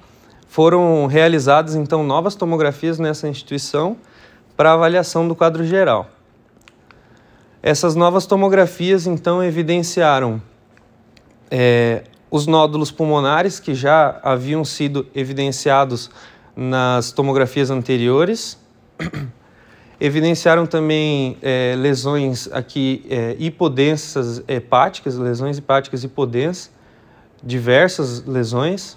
foram 0.48 1.06
realizadas 1.06 1.74
então 1.74 2.04
novas 2.04 2.34
tomografias 2.34 2.98
nessa 2.98 3.28
instituição 3.28 3.96
para 4.56 4.72
avaliação 4.72 5.26
do 5.26 5.34
quadro 5.34 5.64
geral. 5.64 6.10
Essas 7.62 7.94
novas 7.94 8.26
tomografias 8.26 9.06
então 9.06 9.42
evidenciaram 9.42 10.42
é, 11.50 12.02
os 12.30 12.46
nódulos 12.46 12.90
pulmonares 12.90 13.60
que 13.60 13.74
já 13.74 14.18
haviam 14.22 14.64
sido 14.64 15.06
evidenciados 15.14 16.10
nas 16.56 17.12
tomografias 17.12 17.70
anteriores. 17.70 18.58
Evidenciaram 20.00 20.66
também 20.66 21.36
é, 21.40 21.76
lesões 21.78 22.48
aqui 22.50 23.06
é, 23.08 23.36
hipodensas 23.38 24.42
hepáticas, 24.48 25.16
lesões 25.16 25.58
hepáticas 25.58 26.02
hipodensas, 26.02 26.72
diversas 27.42 28.24
lesões 28.24 28.96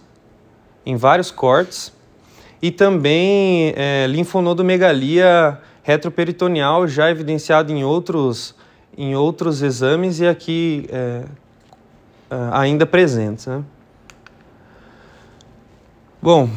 em 0.85 0.95
vários 0.95 1.31
cortes 1.31 1.91
e 2.61 2.71
também 2.71 3.73
é, 3.75 4.05
linfonodomegalia 4.07 5.59
retroperitoneal 5.83 6.87
já 6.87 7.11
evidenciado 7.11 7.71
em 7.71 7.83
outros, 7.83 8.55
em 8.97 9.15
outros 9.15 9.61
exames 9.61 10.19
e 10.19 10.27
aqui 10.27 10.87
é, 10.89 11.25
uh, 12.31 12.53
ainda 12.53 12.85
presentes. 12.85 13.45
Né? 13.45 13.63
Bom, 16.21 16.49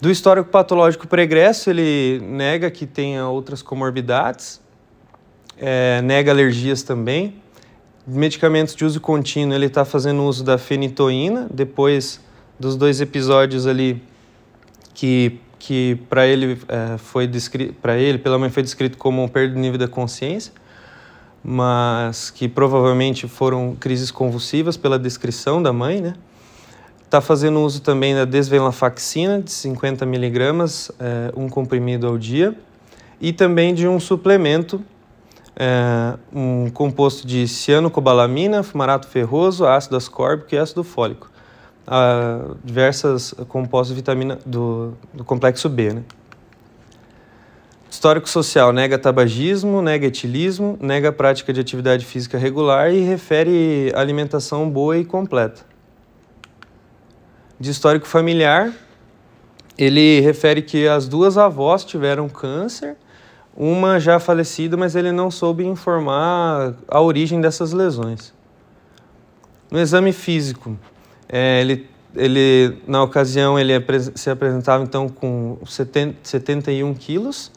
do 0.00 0.10
histórico 0.10 0.50
patológico 0.50 1.06
pregresso, 1.06 1.70
ele 1.70 2.20
nega 2.20 2.70
que 2.70 2.84
tenha 2.84 3.28
outras 3.28 3.62
comorbidades, 3.62 4.60
é, 5.56 6.02
nega 6.02 6.32
alergias 6.32 6.82
também. 6.82 7.40
Medicamentos 8.06 8.74
de 8.74 8.84
uso 8.84 9.00
contínuo, 9.00 9.54
ele 9.54 9.66
está 9.66 9.84
fazendo 9.84 10.22
uso 10.22 10.44
da 10.44 10.58
fenitoína, 10.58 11.48
depois 11.50 12.20
dos 12.58 12.76
dois 12.76 13.00
episódios 13.00 13.66
ali 13.66 14.02
que, 14.94 15.40
que 15.58 15.98
para 16.08 16.26
ele 16.26 16.58
é, 16.68 16.96
foi 16.98 17.26
descrito, 17.26 17.74
para 17.74 17.96
ele, 17.98 18.18
pela 18.18 18.38
mãe 18.38 18.48
foi 18.48 18.62
descrito 18.62 18.96
como 18.96 19.28
perda 19.28 19.54
do 19.54 19.60
nível 19.60 19.78
da 19.78 19.88
consciência 19.88 20.52
mas 21.48 22.28
que 22.28 22.48
provavelmente 22.48 23.28
foram 23.28 23.76
crises 23.78 24.10
convulsivas 24.10 24.76
pela 24.76 24.98
descrição 24.98 25.62
da 25.62 25.72
mãe, 25.72 26.00
né? 26.00 26.14
Está 27.04 27.20
fazendo 27.20 27.60
uso 27.60 27.80
também 27.82 28.16
da 28.16 28.24
desvenlafaxina 28.24 29.40
de 29.40 29.52
50 29.52 30.04
miligramas, 30.04 30.90
é, 30.98 31.32
um 31.36 31.48
comprimido 31.48 32.08
ao 32.08 32.18
dia, 32.18 32.52
e 33.20 33.32
também 33.32 33.72
de 33.72 33.86
um 33.86 34.00
suplemento, 34.00 34.82
é, 35.58 36.14
um 36.32 36.70
composto 36.70 37.26
de 37.26 37.48
cianocobalamina, 37.48 38.62
fumarato 38.62 39.08
ferroso, 39.08 39.66
ácido 39.66 39.96
ascórbico 39.96 40.54
e 40.54 40.58
ácido 40.58 40.84
fólico, 40.84 41.30
ah, 41.86 42.54
diversas 42.62 43.34
compostos 43.48 43.88
de 43.88 43.94
vitamina 43.94 44.38
do, 44.44 44.92
do 45.14 45.24
complexo 45.24 45.68
B, 45.68 45.94
né? 45.94 46.02
Histórico 47.88 48.28
social 48.28 48.72
nega 48.72 48.98
tabagismo, 48.98 49.80
nega 49.80 50.06
etilismo, 50.06 50.76
nega 50.80 51.10
prática 51.10 51.52
de 51.52 51.60
atividade 51.60 52.04
física 52.04 52.36
regular 52.36 52.92
e 52.92 53.00
refere 53.00 53.90
alimentação 53.94 54.68
boa 54.68 54.98
e 54.98 55.04
completa. 55.04 55.62
De 57.58 57.70
histórico 57.70 58.06
familiar, 58.06 58.70
ele 59.78 60.20
refere 60.20 60.60
que 60.60 60.86
as 60.86 61.08
duas 61.08 61.38
avós 61.38 61.84
tiveram 61.84 62.28
câncer, 62.28 62.96
uma 63.56 63.98
já 63.98 64.20
falecida, 64.20 64.76
mas 64.76 64.94
ele 64.94 65.12
não 65.12 65.30
soube 65.30 65.64
informar 65.64 66.74
a 66.88 67.00
origem 67.00 67.40
dessas 67.40 67.72
lesões. 67.72 68.34
No 69.70 69.80
exame 69.80 70.12
físico, 70.12 70.78
é, 71.28 71.60
ele, 71.60 71.88
ele, 72.14 72.78
na 72.86 73.02
ocasião 73.02 73.58
ele 73.58 73.72
se 74.14 74.30
apresentava 74.30 74.84
então 74.84 75.08
com 75.08 75.58
70, 75.66 76.18
71 76.22 76.94
quilos 76.94 77.50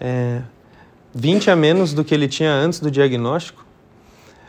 é, 0.00 0.42
20 1.14 1.50
a 1.50 1.56
menos 1.56 1.92
do 1.94 2.04
que 2.04 2.14
ele 2.14 2.28
tinha 2.28 2.52
antes 2.52 2.78
do 2.78 2.88
diagnóstico, 2.90 3.64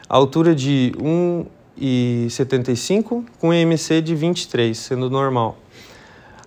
altura 0.09 0.53
de 0.53 0.91
1,75 0.97 3.23
com 3.39 3.53
IMC 3.53 4.01
de 4.01 4.13
23, 4.15 4.77
sendo 4.77 5.09
normal. 5.09 5.57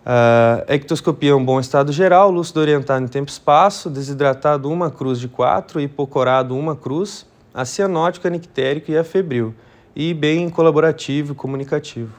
Uh, 0.01 0.65
ectoscopia 0.67 1.33
é 1.33 1.35
um 1.35 1.45
bom 1.45 1.61
estado 1.61 1.93
geral, 1.93 2.31
lúcido 2.31 2.61
orientado 2.61 3.05
em 3.05 3.09
tempo 3.09 3.29
e 3.29 3.33
espaço, 3.33 3.91
desidratado 3.91 4.71
uma 4.71 4.91
cruz 4.91 5.21
de 5.21 5.29
4, 5.29 5.81
hipocorado 5.81 6.57
uma 6.57 6.75
cruz, 6.75 7.27
acianótico, 7.53 8.27
anictérico 8.27 8.91
e 8.91 8.97
afebril, 8.97 9.55
e 9.95 10.15
bem 10.15 10.49
colaborativo 10.49 11.33
e 11.33 11.35
comunicativo. 11.35 12.15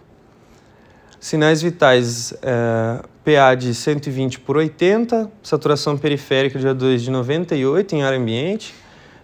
Sinais 1.20 1.62
vitais, 1.62 2.34
é, 2.42 3.04
PA 3.24 3.56
de 3.56 3.74
120 3.74 4.40
por 4.40 4.58
80, 4.58 5.32
saturação 5.42 5.98
periférica 5.98 6.60
de 6.60 6.68
A2 6.68 6.98
de 6.98 7.12
98 7.12 7.96
em 7.96 8.04
ar 8.04 8.14
ambiente, 8.14 8.74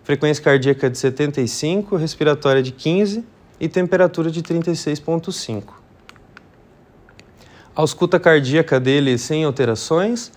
frequência 0.03 0.43
cardíaca 0.43 0.89
de 0.89 0.97
75, 0.97 1.95
respiratória 1.95 2.63
de 2.63 2.71
15 2.71 3.23
e 3.59 3.67
temperatura 3.67 4.31
de 4.31 4.41
36,5. 4.41 5.86
Ausculta 7.77 8.19
cardíaca 8.19 8.79
dele 8.79 9.19
sem 9.19 9.43
alterações, 9.43 10.31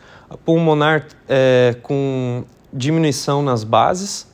pulmonar 0.45 1.07
é, 1.27 1.75
com 1.83 2.45
diminuição 2.71 3.41
nas 3.41 3.65
bases. 3.65 4.27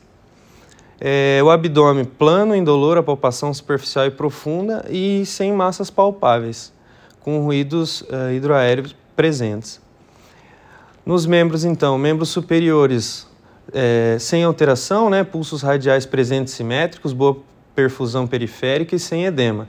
É, 1.01 1.41
o 1.41 1.49
abdômen 1.49 2.05
plano, 2.05 2.53
indolor, 2.53 2.99
a 2.99 3.05
palpação 3.05 3.55
superficial 3.55 4.07
e 4.07 4.11
profunda 4.11 4.85
e 4.91 5.25
sem 5.25 5.53
massas 5.53 5.89
palpáveis, 5.89 6.73
com 7.21 7.39
ruídos 7.45 8.03
é, 8.11 8.35
hidroaéreos 8.35 8.97
presentes. 9.15 9.81
Nos 11.07 11.27
membros, 11.27 11.65
então, 11.65 11.97
membros 11.97 12.31
superiores 12.31 13.25
é, 13.73 14.17
sem 14.19 14.43
alteração, 14.43 15.09
né, 15.09 15.23
pulsos 15.23 15.63
radiais 15.63 16.05
presentes 16.05 16.55
simétricos, 16.55 17.13
boa 17.13 17.37
perfusão 17.73 18.27
periférica 18.27 18.97
e 18.97 18.99
sem 18.99 19.27
edema. 19.27 19.69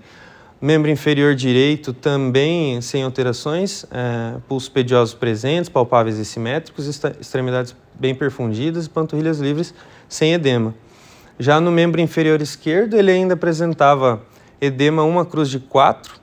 Membro 0.60 0.90
inferior 0.90 1.36
direito 1.36 1.94
também 1.94 2.82
sem 2.82 3.04
alterações, 3.04 3.86
é, 3.92 4.40
pulsos 4.48 4.68
pediosos 4.68 5.14
presentes, 5.14 5.70
palpáveis 5.70 6.18
e 6.18 6.26
simétricos, 6.26 6.88
extremidades 7.20 7.76
bem 7.94 8.16
perfundidas 8.16 8.88
e 8.88 8.90
panturrilhas 8.90 9.40
livres 9.40 9.72
sem 10.10 10.34
edema. 10.34 10.74
Já 11.38 11.62
no 11.62 11.72
membro 11.72 12.02
inferior 12.02 12.42
esquerdo, 12.42 12.96
ele 12.96 13.12
ainda 13.12 13.36
apresentava 13.36 14.24
edema 14.60 15.04
uma 15.04 15.24
cruz 15.24 15.48
de 15.48 15.60
quatro 15.60 16.20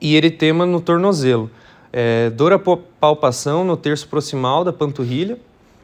e 0.00 0.16
eritema 0.16 0.64
no 0.64 0.80
tornozelo. 0.80 1.50
É, 1.92 2.30
dor 2.30 2.54
a 2.54 2.58
palpação 2.58 3.62
no 3.62 3.76
terço 3.76 4.08
proximal 4.08 4.64
da 4.64 4.72
panturrilha, 4.72 5.38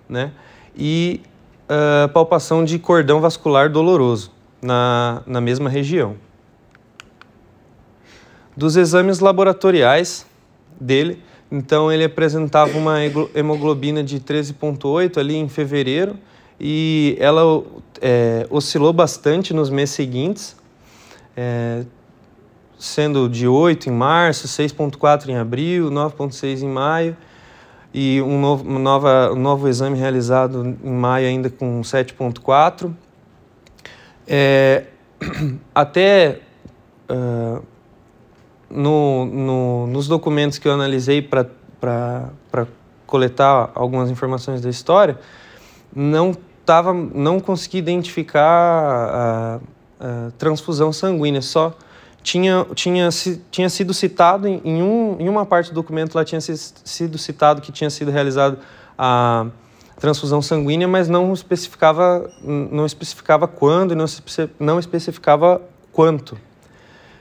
né? 0.08 0.32
E 0.76 1.20
uh, 1.64 2.08
palpação 2.08 2.64
de 2.64 2.78
cordão 2.78 3.20
vascular 3.20 3.70
doloroso 3.70 4.32
na, 4.60 5.22
na 5.26 5.40
mesma 5.40 5.68
região. 5.68 6.16
Dos 8.56 8.76
exames 8.76 9.18
laboratoriais 9.18 10.24
dele, 10.80 11.22
então 11.50 11.90
ele 11.90 12.04
apresentava 12.04 12.76
uma 12.78 12.98
hemoglobina 13.34 14.02
de 14.02 14.20
13,8 14.20 15.18
ali 15.18 15.36
em 15.36 15.48
fevereiro 15.48 16.18
e 16.58 17.16
ela 17.18 17.64
é, 18.00 18.46
oscilou 18.50 18.92
bastante 18.92 19.52
nos 19.52 19.70
meses 19.70 19.94
seguintes, 19.94 20.56
é, 21.36 21.84
sendo 22.78 23.28
de 23.28 23.48
8 23.48 23.88
em 23.88 23.92
março, 23.92 24.46
6,4 24.46 25.28
em 25.28 25.36
abril, 25.36 25.90
9,6 25.90 26.62
em 26.62 26.68
maio 26.68 27.16
e 27.92 28.20
um 28.20 28.40
novo, 28.40 28.78
nova, 28.78 29.32
um 29.32 29.38
novo 29.38 29.68
exame 29.68 29.96
realizado 29.96 30.76
em 30.82 30.92
maio 30.92 31.28
ainda 31.28 31.48
com 31.48 31.80
7,4. 31.80 32.92
É, 34.26 34.84
até 35.74 36.40
uh, 37.08 37.62
no, 38.74 39.24
no, 39.24 39.86
nos 39.86 40.08
documentos 40.08 40.58
que 40.58 40.66
eu 40.66 40.72
analisei 40.72 41.22
para 41.22 41.46
coletar 43.06 43.70
algumas 43.74 44.10
informações 44.10 44.60
da 44.60 44.68
história, 44.68 45.18
não, 45.94 46.36
tava, 46.66 46.92
não 46.92 47.38
consegui 47.38 47.78
identificar 47.78 48.40
a, 48.40 49.60
a 50.00 50.30
transfusão 50.36 50.92
sanguínea, 50.92 51.40
só 51.40 51.72
tinha, 52.22 52.66
tinha, 52.74 53.08
tinha 53.50 53.68
sido 53.68 53.94
citado 53.94 54.48
em, 54.48 54.60
em, 54.64 54.82
um, 54.82 55.16
em 55.20 55.28
uma 55.28 55.46
parte 55.46 55.70
do 55.70 55.74
documento 55.74 56.14
lá 56.14 56.24
tinha 56.24 56.40
sido 56.40 57.18
citado 57.18 57.60
que 57.60 57.70
tinha 57.70 57.90
sido 57.90 58.10
realizado 58.10 58.58
a 58.98 59.46
transfusão 60.00 60.42
sanguínea, 60.42 60.88
mas 60.88 61.08
não 61.08 61.32
especificava, 61.32 62.28
não 62.42 62.84
especificava 62.84 63.46
quando 63.46 63.92
e 63.92 63.94
não, 63.94 64.06
não 64.58 64.78
especificava 64.78 65.62
quanto. 65.92 66.36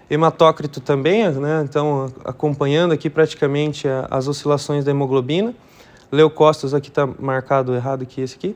Hematócrito 0.09 0.79
também, 0.79 1.29
né? 1.31 1.65
então 1.67 2.11
acompanhando 2.25 2.93
aqui 2.93 3.09
praticamente 3.09 3.87
as 4.09 4.27
oscilações 4.27 4.83
da 4.83 4.91
hemoglobina. 4.91 5.55
Leucócitos 6.11 6.73
aqui 6.73 6.89
está 6.89 7.07
marcado 7.07 7.73
errado 7.73 8.03
aqui 8.03 8.21
esse 8.21 8.35
aqui. 8.35 8.55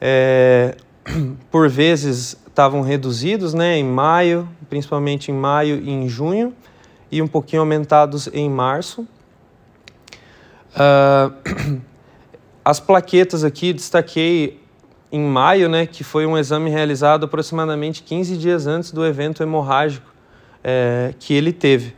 É, 0.00 0.74
por 1.50 1.68
vezes 1.68 2.36
estavam 2.46 2.80
reduzidos, 2.80 3.54
né, 3.54 3.78
em 3.78 3.84
maio, 3.84 4.48
principalmente 4.68 5.30
em 5.30 5.34
maio 5.34 5.76
e 5.76 5.90
em 5.90 6.08
junho, 6.08 6.52
e 7.10 7.22
um 7.22 7.28
pouquinho 7.28 7.62
aumentados 7.62 8.28
em 8.32 8.50
março. 8.50 9.06
Uh, 10.74 11.80
as 12.64 12.80
plaquetas 12.80 13.44
aqui 13.44 13.72
destaquei 13.72 14.60
em 15.12 15.20
maio, 15.20 15.68
né, 15.68 15.86
que 15.86 16.02
foi 16.02 16.26
um 16.26 16.36
exame 16.36 16.70
realizado 16.70 17.24
aproximadamente 17.24 18.02
15 18.02 18.36
dias 18.36 18.66
antes 18.66 18.92
do 18.92 19.04
evento 19.04 19.42
hemorrágico 19.42 20.09
é, 20.62 21.14
que 21.18 21.34
ele 21.34 21.52
teve. 21.52 21.94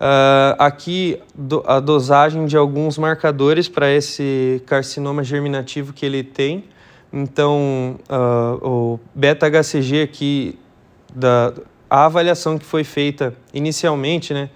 Uh, 0.00 0.56
aqui 0.58 1.20
do, 1.34 1.62
a 1.66 1.78
dosagem 1.78 2.46
de 2.46 2.56
alguns 2.56 2.96
marcadores 2.96 3.68
para 3.68 3.92
esse 3.92 4.62
carcinoma 4.64 5.22
germinativo 5.22 5.92
que 5.92 6.06
ele 6.06 6.22
tem. 6.22 6.64
Então, 7.12 7.96
uh, 8.08 8.66
o 8.66 9.00
beta-HCG 9.14 10.00
aqui, 10.02 10.58
da, 11.14 11.52
a 11.90 12.06
avaliação 12.06 12.56
que 12.56 12.64
foi 12.64 12.82
feita 12.82 13.34
inicialmente, 13.52 14.32
né, 14.32 14.48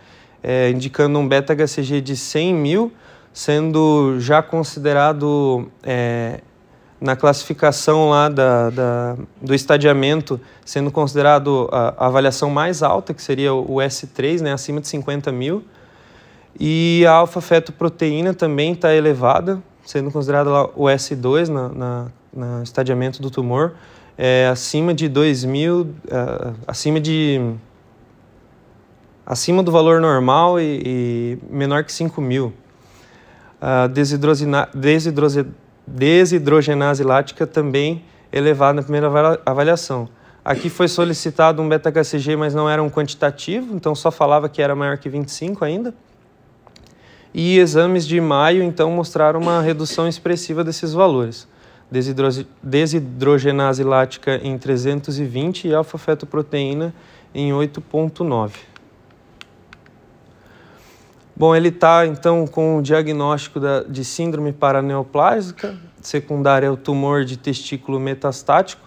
é, 0.43 0.71
indicando 0.71 1.19
um 1.19 1.27
beta-HCG 1.27 2.01
de 2.01 2.17
100 2.17 2.55
mil, 2.55 2.93
sendo 3.33 4.19
já 4.21 4.41
considerado 4.41 5.69
é, 5.83 6.41
na 7.05 7.15
classificação 7.15 8.09
lá 8.09 8.31
da, 8.31 8.71
da, 8.71 9.17
do 9.39 9.55
estadiamento, 9.55 10.41
sendo 10.65 10.91
considerado 10.91 11.69
a, 11.71 11.95
a, 11.99 12.07
avaliação 12.07 12.49
mais 12.49 12.83
alta, 12.83 13.13
que 13.13 13.21
seria 13.21 13.53
o 13.53 13.75
S3, 13.75 14.41
né, 14.41 14.55
acima 14.55 14.81
de 14.81 14.89
50 14.89 15.31
mil. 15.31 15.63
E 16.59 17.05
a 17.07 17.13
alfa-fetoproteína 17.13 18.33
também 18.33 18.73
está 18.73 18.95
elevada, 18.95 19.63
sendo 19.85 20.11
considerada 20.11 20.51
o 20.75 20.85
S2 20.85 21.49
na, 21.49 21.69
na, 21.69 22.07
na 22.33 22.63
estadiamento 22.63 23.21
do 23.21 23.31
tumor, 23.31 23.75
é 24.17 24.49
acima 24.51 24.95
de 24.95 25.07
2 25.07 25.45
mil, 25.45 25.83
uh, 25.83 26.55
acima 26.67 26.99
de 26.99 27.53
acima 29.27 29.63
do 29.63 29.71
valor 29.71 30.01
normal 30.01 30.59
e, 30.59 30.81
e 30.87 31.39
menor 31.51 31.85
que 31.85 31.93
5 31.93 32.19
mil. 32.23 32.55
A 33.61 33.89
desidrosina, 33.89 34.69
desidrose, 34.75 35.47
desidrogenase 35.87 37.03
lática 37.03 37.47
também 37.47 38.05
elevada 38.33 38.75
na 38.75 38.83
primeira 38.83 39.09
avaliação. 39.45 40.09
Aqui 40.45 40.69
foi 40.69 40.89
solicitado 40.89 41.63
um 41.63 41.69
beta-HCG, 41.69 42.37
mas 42.37 42.55
não 42.55 42.69
era 42.69 42.83
um 42.83 42.91
quantitativo, 42.91 43.75
então 43.75 43.95
só 43.95 44.11
falava 44.11 44.49
que 44.49 44.61
era 44.61 44.75
maior 44.75 44.99
que 44.99 45.09
25 45.09 45.65
ainda. 45.65 45.95
E 47.33 47.59
exames 47.59 48.07
de 48.07 48.21
maio, 48.21 48.63
então, 48.63 48.91
mostraram 48.91 49.41
uma 49.41 49.61
redução 49.61 50.07
expressiva 50.07 50.63
desses 50.63 50.93
valores. 50.93 51.49
Desidro 51.91 52.29
desidrogenase 52.63 53.83
lática 53.83 54.37
em 54.43 54.57
320 54.59 55.69
e 55.69 55.75
alfa-fetoproteína 55.75 56.95
em 57.35 57.51
8,9. 57.53 58.53
Bom, 61.37 61.55
ele 61.55 61.69
está 61.69 62.07
então 62.07 62.47
com 62.47 62.79
o 62.79 62.83
diagnóstico 62.83 63.59
da, 63.59 63.83
de 63.83 64.05
síndrome 64.05 64.53
paraneoplásica, 64.53 65.75
secundária 66.01 66.69
ao 66.69 66.77
tumor 66.77 67.25
de 67.25 67.37
testículo 67.37 67.99
metastático. 67.99 68.85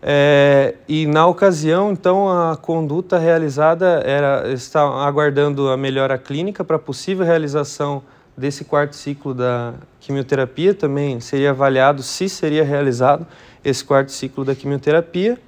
É, 0.00 0.76
e 0.88 1.06
na 1.06 1.26
ocasião, 1.26 1.92
então, 1.92 2.28
a 2.30 2.56
conduta 2.56 3.18
realizada 3.18 4.00
era 4.04 4.50
estar 4.52 4.82
aguardando 5.06 5.68
a 5.68 5.76
melhora 5.76 6.16
clínica 6.16 6.64
para 6.64 6.78
possível 6.78 7.26
realização 7.26 8.02
desse 8.36 8.64
quarto 8.64 8.96
ciclo 8.96 9.34
da 9.34 9.74
quimioterapia. 10.00 10.72
Também 10.72 11.20
seria 11.20 11.50
avaliado 11.50 12.02
se 12.02 12.28
seria 12.28 12.64
realizado 12.64 13.26
esse 13.62 13.84
quarto 13.84 14.12
ciclo 14.12 14.44
da 14.44 14.54
quimioterapia. 14.54 15.38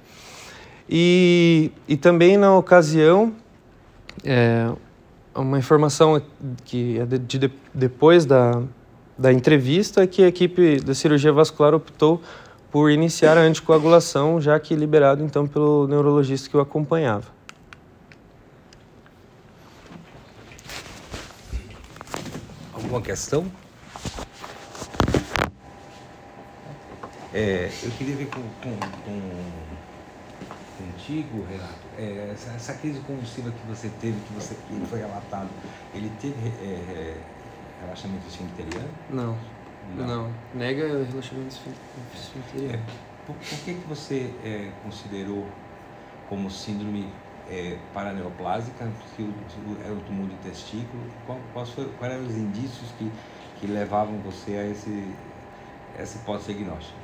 E, 0.87 1.71
e 1.87 1.95
também 1.95 2.35
na 2.37 2.55
ocasião, 2.55 3.33
é, 4.23 4.69
uma 5.35 5.57
informação 5.57 6.21
que 6.65 6.99
é 6.99 7.05
de, 7.05 7.19
de, 7.19 7.51
depois 7.73 8.25
da, 8.25 8.61
da 9.17 9.31
entrevista 9.31 10.05
que 10.05 10.23
a 10.23 10.27
equipe 10.27 10.79
da 10.79 10.93
cirurgia 10.93 11.31
vascular 11.31 11.73
optou 11.73 12.21
por 12.71 12.89
iniciar 12.89 13.37
a 13.37 13.41
anticoagulação, 13.41 14.39
já 14.39 14.59
que 14.59 14.75
liberado 14.75 15.23
então 15.23 15.47
pelo 15.47 15.87
neurologista 15.87 16.49
que 16.49 16.55
o 16.55 16.59
acompanhava. 16.59 17.27
Alguma 22.73 23.01
questão? 23.01 23.45
É, 27.33 27.69
eu 27.83 27.91
queria 27.91 28.15
ver 28.15 28.27
com, 28.27 28.41
com, 28.61 28.77
com 29.05 29.21
contigo, 30.81 31.45
Renato, 31.49 31.87
é, 31.97 32.31
essa, 32.33 32.51
essa, 32.51 32.73
crise 32.75 32.99
convulsiva 33.01 33.51
que 33.51 33.67
você 33.67 33.89
teve, 33.99 34.19
que 34.27 34.33
você 34.33 34.55
que 34.55 34.85
foi 34.87 34.99
relatado, 34.99 35.49
ele 35.93 36.11
teve 36.19 36.47
é, 36.61 36.73
é 36.73 37.17
relaxamento 37.81 38.27
esfincteriano? 38.27 38.89
Não. 39.09 39.37
Não. 39.95 40.07
Não. 40.07 40.33
Nega 40.53 40.87
relaxamento 40.87 41.55
esfincteriano. 42.13 42.75
É, 42.75 42.79
por, 43.25 43.35
por, 43.35 43.57
que, 43.59 43.73
que 43.73 43.87
você 43.87 44.33
é, 44.43 44.71
considerou 44.83 45.47
como 46.29 46.49
síndrome 46.49 47.11
é, 47.49 47.77
paraneoplásica, 47.93 48.89
que 49.15 49.29
era 49.83 49.93
o 49.93 49.99
tumor 50.01 50.27
de 50.27 50.35
testículo? 50.37 51.03
Qual, 51.25 51.39
quais, 51.53 51.69
foram, 51.69 51.89
quais 51.97 52.13
eram 52.13 52.25
os 52.25 52.35
indícios 52.35 52.91
que, 52.97 53.11
que 53.59 53.67
levavam 53.67 54.17
você 54.19 54.57
a 54.57 54.67
esse, 54.67 55.13
essa 55.97 56.17
hipótese 56.17 56.53
diagnóstica? 56.53 56.97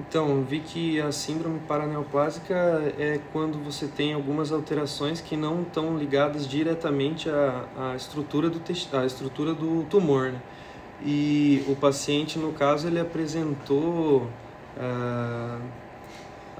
Então, 0.00 0.42
vi 0.42 0.58
que 0.58 1.00
a 1.00 1.12
síndrome 1.12 1.60
paraneoplásica 1.60 2.54
é 2.98 3.20
quando 3.32 3.62
você 3.62 3.86
tem 3.86 4.12
algumas 4.12 4.50
alterações 4.50 5.20
que 5.20 5.36
não 5.36 5.62
estão 5.62 5.96
ligadas 5.96 6.48
diretamente 6.48 7.30
à, 7.30 7.64
à 7.92 7.96
estrutura 7.96 8.50
do 8.50 8.60
à 8.92 9.06
estrutura 9.06 9.54
do 9.54 9.84
tumor, 9.84 10.32
né? 10.32 10.40
E 11.00 11.64
o 11.68 11.76
paciente, 11.76 12.38
no 12.38 12.52
caso, 12.52 12.88
ele 12.88 12.98
apresentou 12.98 14.28
ah, 14.76 15.58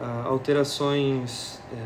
ah, 0.01 0.25
alterações 0.27 1.61
eh, 1.73 1.77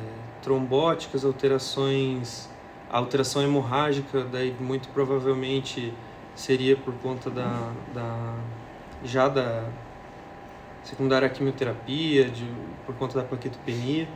trombóticas, 0.42 1.24
alterações, 1.24 2.48
alteração 2.90 3.42
hemorrágica, 3.42 4.24
daí 4.24 4.54
muito 4.58 4.88
provavelmente 4.88 5.94
seria 6.34 6.76
por 6.76 6.94
conta 6.94 7.30
da, 7.30 7.72
da 7.94 8.34
já 9.04 9.28
da 9.28 9.64
secundária 10.88 11.28
quimioterapia, 11.28 12.28
de, 12.30 12.46
por 12.86 12.94
conta 12.94 13.18
da 13.18 13.24
plaquetopenia, 13.24 14.08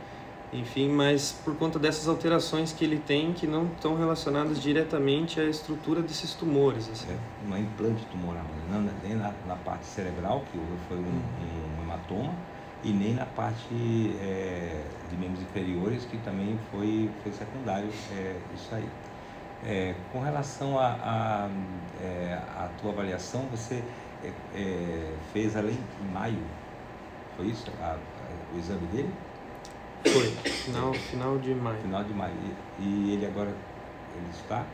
enfim, 0.51 0.89
mas 0.89 1.31
por 1.43 1.55
conta 1.55 1.79
dessas 1.79 2.07
alterações 2.07 2.71
que 2.71 2.83
ele 2.83 2.97
tem 2.97 3.33
que 3.33 3.47
não 3.47 3.65
estão 3.65 3.95
relacionadas 3.95 4.61
diretamente 4.61 5.39
à 5.39 5.45
estrutura 5.45 6.01
desses 6.01 6.33
tumores. 6.33 6.89
Assim. 6.89 7.11
É, 7.11 7.17
uma 7.45 7.59
implante 7.59 8.05
tumoral, 8.05 8.45
não, 8.71 8.81
nem 9.03 9.15
na, 9.15 9.33
na, 9.47 9.55
parte 9.55 9.85
cerebral, 9.85 10.43
que 10.51 10.59
foi 10.87 10.97
um, 10.97 11.01
um, 11.01 11.83
hematoma, 11.83 12.33
e 12.83 12.91
nem 12.91 13.13
na 13.13 13.25
parte 13.25 14.15
é, 14.21 14.83
de 15.09 15.15
membros 15.15 15.41
inferiores, 15.41 16.05
que 16.05 16.17
também 16.17 16.59
foi, 16.71 17.09
foi 17.23 17.31
secundário 17.31 17.89
é, 18.11 18.35
isso 18.53 18.75
aí. 18.75 18.87
É, 19.65 19.95
com 20.11 20.19
relação 20.19 20.77
a, 20.77 20.87
a, 20.87 21.49
é, 22.03 22.39
a, 22.57 22.69
tua 22.81 22.91
avaliação, 22.91 23.47
você 23.49 23.81
é, 24.23 24.31
é, 24.55 25.13
fez 25.31 25.55
além 25.55 25.77
em 26.01 26.13
maio, 26.13 26.37
foi 27.35 27.47
isso? 27.47 27.71
A, 27.81 27.97
o 28.53 28.57
exame 28.57 28.87
dele? 28.87 29.09
Foi, 30.05 30.27
final, 30.49 30.93
final 30.93 31.37
de 31.37 31.55
maio. 31.55 31.77
Final 31.81 32.03
de 32.03 32.13
maio. 32.13 32.33
E, 32.79 32.83
e 32.83 33.13
ele 33.13 33.25
agora, 33.25 33.49
ele 33.49 34.29
está? 34.31 34.65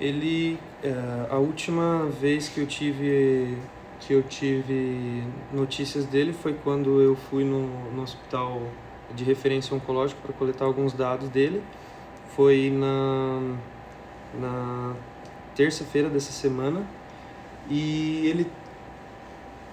Ele, 0.00 0.58
é, 0.82 1.26
a 1.28 1.36
última 1.36 2.06
vez 2.06 2.48
que 2.48 2.60
eu 2.60 2.66
tive 2.66 3.58
que 4.00 4.12
eu 4.12 4.22
tive 4.22 5.24
notícias 5.52 6.06
dele 6.06 6.32
foi 6.32 6.54
quando 6.54 7.00
eu 7.00 7.16
fui 7.16 7.44
no, 7.44 7.66
no 7.92 8.02
hospital 8.02 8.62
de 9.14 9.24
referência 9.24 9.74
oncológica 9.76 10.20
para 10.22 10.32
coletar 10.32 10.64
alguns 10.64 10.92
dados 10.92 11.28
dele. 11.28 11.62
Foi 12.28 12.70
na, 12.70 13.56
na 14.38 14.94
terça-feira 15.54 16.08
dessa 16.08 16.30
semana 16.30 16.86
e 17.68 18.26
ele 18.26 18.46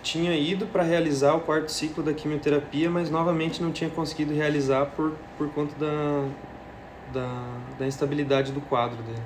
tinha 0.05 0.35
ido 0.37 0.67
para 0.67 0.83
realizar 0.83 1.33
o 1.33 1.41
quarto 1.41 1.71
ciclo 1.71 2.03
da 2.03 2.13
quimioterapia, 2.13 2.89
mas 2.91 3.09
novamente 3.09 3.61
não 3.61 3.71
tinha 3.71 3.89
conseguido 3.89 4.33
realizar 4.33 4.85
por, 4.85 5.13
por 5.35 5.49
conta 5.49 5.73
da, 5.79 6.27
da, 7.11 7.57
da 7.79 7.87
instabilidade 7.87 8.51
do 8.51 8.61
quadro 8.61 9.01
dele. 9.01 9.21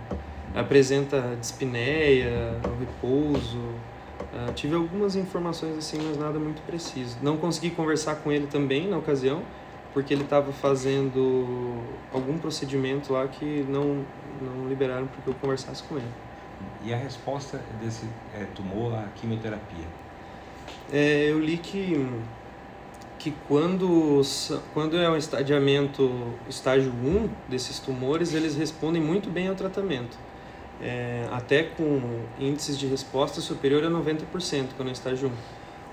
Apresenta 0.56 1.36
dispneia, 1.40 2.58
repouso. 2.80 3.58
Uh, 3.58 4.54
tive 4.56 4.76
algumas 4.76 5.18
informações 5.18 5.78
assim, 5.78 6.00
mas 6.02 6.18
nada 6.18 6.40
muito 6.40 6.62
preciso. 6.62 7.18
Não 7.22 7.36
consegui 7.36 7.72
conversar 7.72 8.16
com 8.16 8.32
ele 8.32 8.48
também 8.48 8.88
na 8.88 8.98
ocasião, 8.98 9.42
porque 9.94 10.14
ele 10.14 10.24
estava 10.24 10.54
fazendo 10.54 11.84
algum 12.14 12.38
procedimento 12.38 13.12
lá 13.12 13.28
que 13.28 13.66
não, 13.68 14.06
não 14.42 14.70
liberaram 14.70 15.08
para 15.08 15.22
que 15.22 15.28
eu 15.28 15.36
conversasse 15.36 15.84
com 15.84 15.98
ele. 15.98 16.08
E 16.84 16.94
a 16.94 16.98
resposta 16.98 17.62
desse 17.82 18.06
é, 18.34 18.46
tumor 18.56 18.96
à 18.96 19.08
quimioterapia? 19.16 19.86
É, 20.92 21.30
eu 21.30 21.40
li 21.40 21.58
que, 21.58 22.08
que 23.20 23.32
quando, 23.48 24.22
quando 24.74 24.98
é 24.98 25.08
um 25.10 25.16
estadiamento 25.16 26.34
estágio 26.50 26.92
1 26.92 27.30
desses 27.48 27.78
tumores, 27.80 28.34
eles 28.34 28.56
respondem 28.56 29.02
muito 29.02 29.30
bem 29.30 29.48
ao 29.48 29.56
tratamento. 29.56 30.18
É, 30.82 31.28
até 31.32 31.64
com 31.64 32.22
índices 32.40 32.78
de 32.78 32.88
resposta 32.88 33.42
superior 33.42 33.84
a 33.84 33.90
90% 33.90 34.70
quando 34.76 34.90
é 34.90 34.92
estágio 34.92 35.30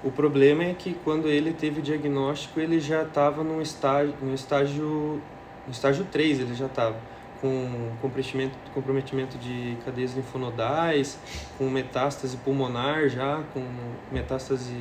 1. 0.04 0.08
O 0.08 0.10
problema 0.12 0.64
é 0.64 0.72
que 0.72 0.94
quando 1.04 1.28
ele 1.28 1.52
teve 1.52 1.82
diagnóstico, 1.82 2.60
ele 2.60 2.78
já 2.80 3.02
estava 3.02 3.42
no 3.42 3.60
estágio, 3.60 4.14
no 4.22 4.34
estágio, 4.34 5.20
no 5.66 5.72
estágio 5.72 6.06
3, 6.10 6.40
ele 6.40 6.54
já 6.54 6.66
estava 6.66 6.96
com 7.40 7.92
comprometimento, 8.00 8.56
comprometimento 8.72 9.38
de 9.38 9.76
cadeias 9.84 10.14
linfonodais, 10.14 11.18
com 11.58 11.68
metástase 11.68 12.36
pulmonar 12.38 13.08
já, 13.08 13.42
com 13.52 13.64
metástase 14.10 14.76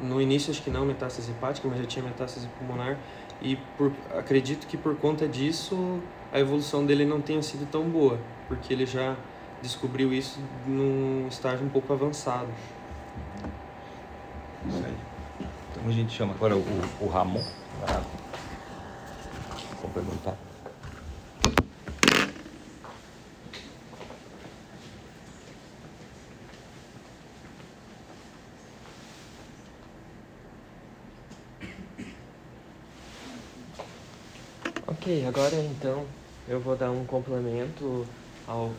no 0.00 0.20
início 0.20 0.50
acho 0.50 0.62
que 0.62 0.70
não 0.70 0.84
metástase 0.84 1.30
hepática, 1.30 1.68
mas 1.68 1.78
já 1.78 1.84
tinha 1.84 2.04
metástase 2.04 2.48
pulmonar 2.58 2.96
e 3.42 3.56
por, 3.76 3.92
acredito 4.16 4.66
que 4.66 4.76
por 4.76 4.96
conta 4.96 5.26
disso 5.26 6.00
a 6.32 6.38
evolução 6.38 6.84
dele 6.84 7.04
não 7.04 7.20
tenha 7.20 7.42
sido 7.42 7.70
tão 7.70 7.84
boa, 7.84 8.18
porque 8.48 8.72
ele 8.72 8.86
já 8.86 9.16
descobriu 9.62 10.12
isso 10.12 10.38
num 10.66 11.26
estágio 11.28 11.64
um 11.66 11.68
pouco 11.68 11.92
avançado. 11.92 12.48
Isso 14.66 14.84
aí. 14.84 14.96
Então 15.70 15.88
a 15.88 15.92
gente 15.92 16.12
chama 16.12 16.34
agora 16.34 16.56
o, 16.56 16.64
o 17.00 17.08
Ramon 17.08 17.42
para 17.80 18.02
complementar. 19.80 20.49
Ok, 35.10 35.26
agora 35.26 35.56
então 35.56 36.04
eu 36.46 36.60
vou 36.60 36.76
dar 36.76 36.92
um 36.92 37.04
complemento 37.04 38.06
ao. 38.46 38.70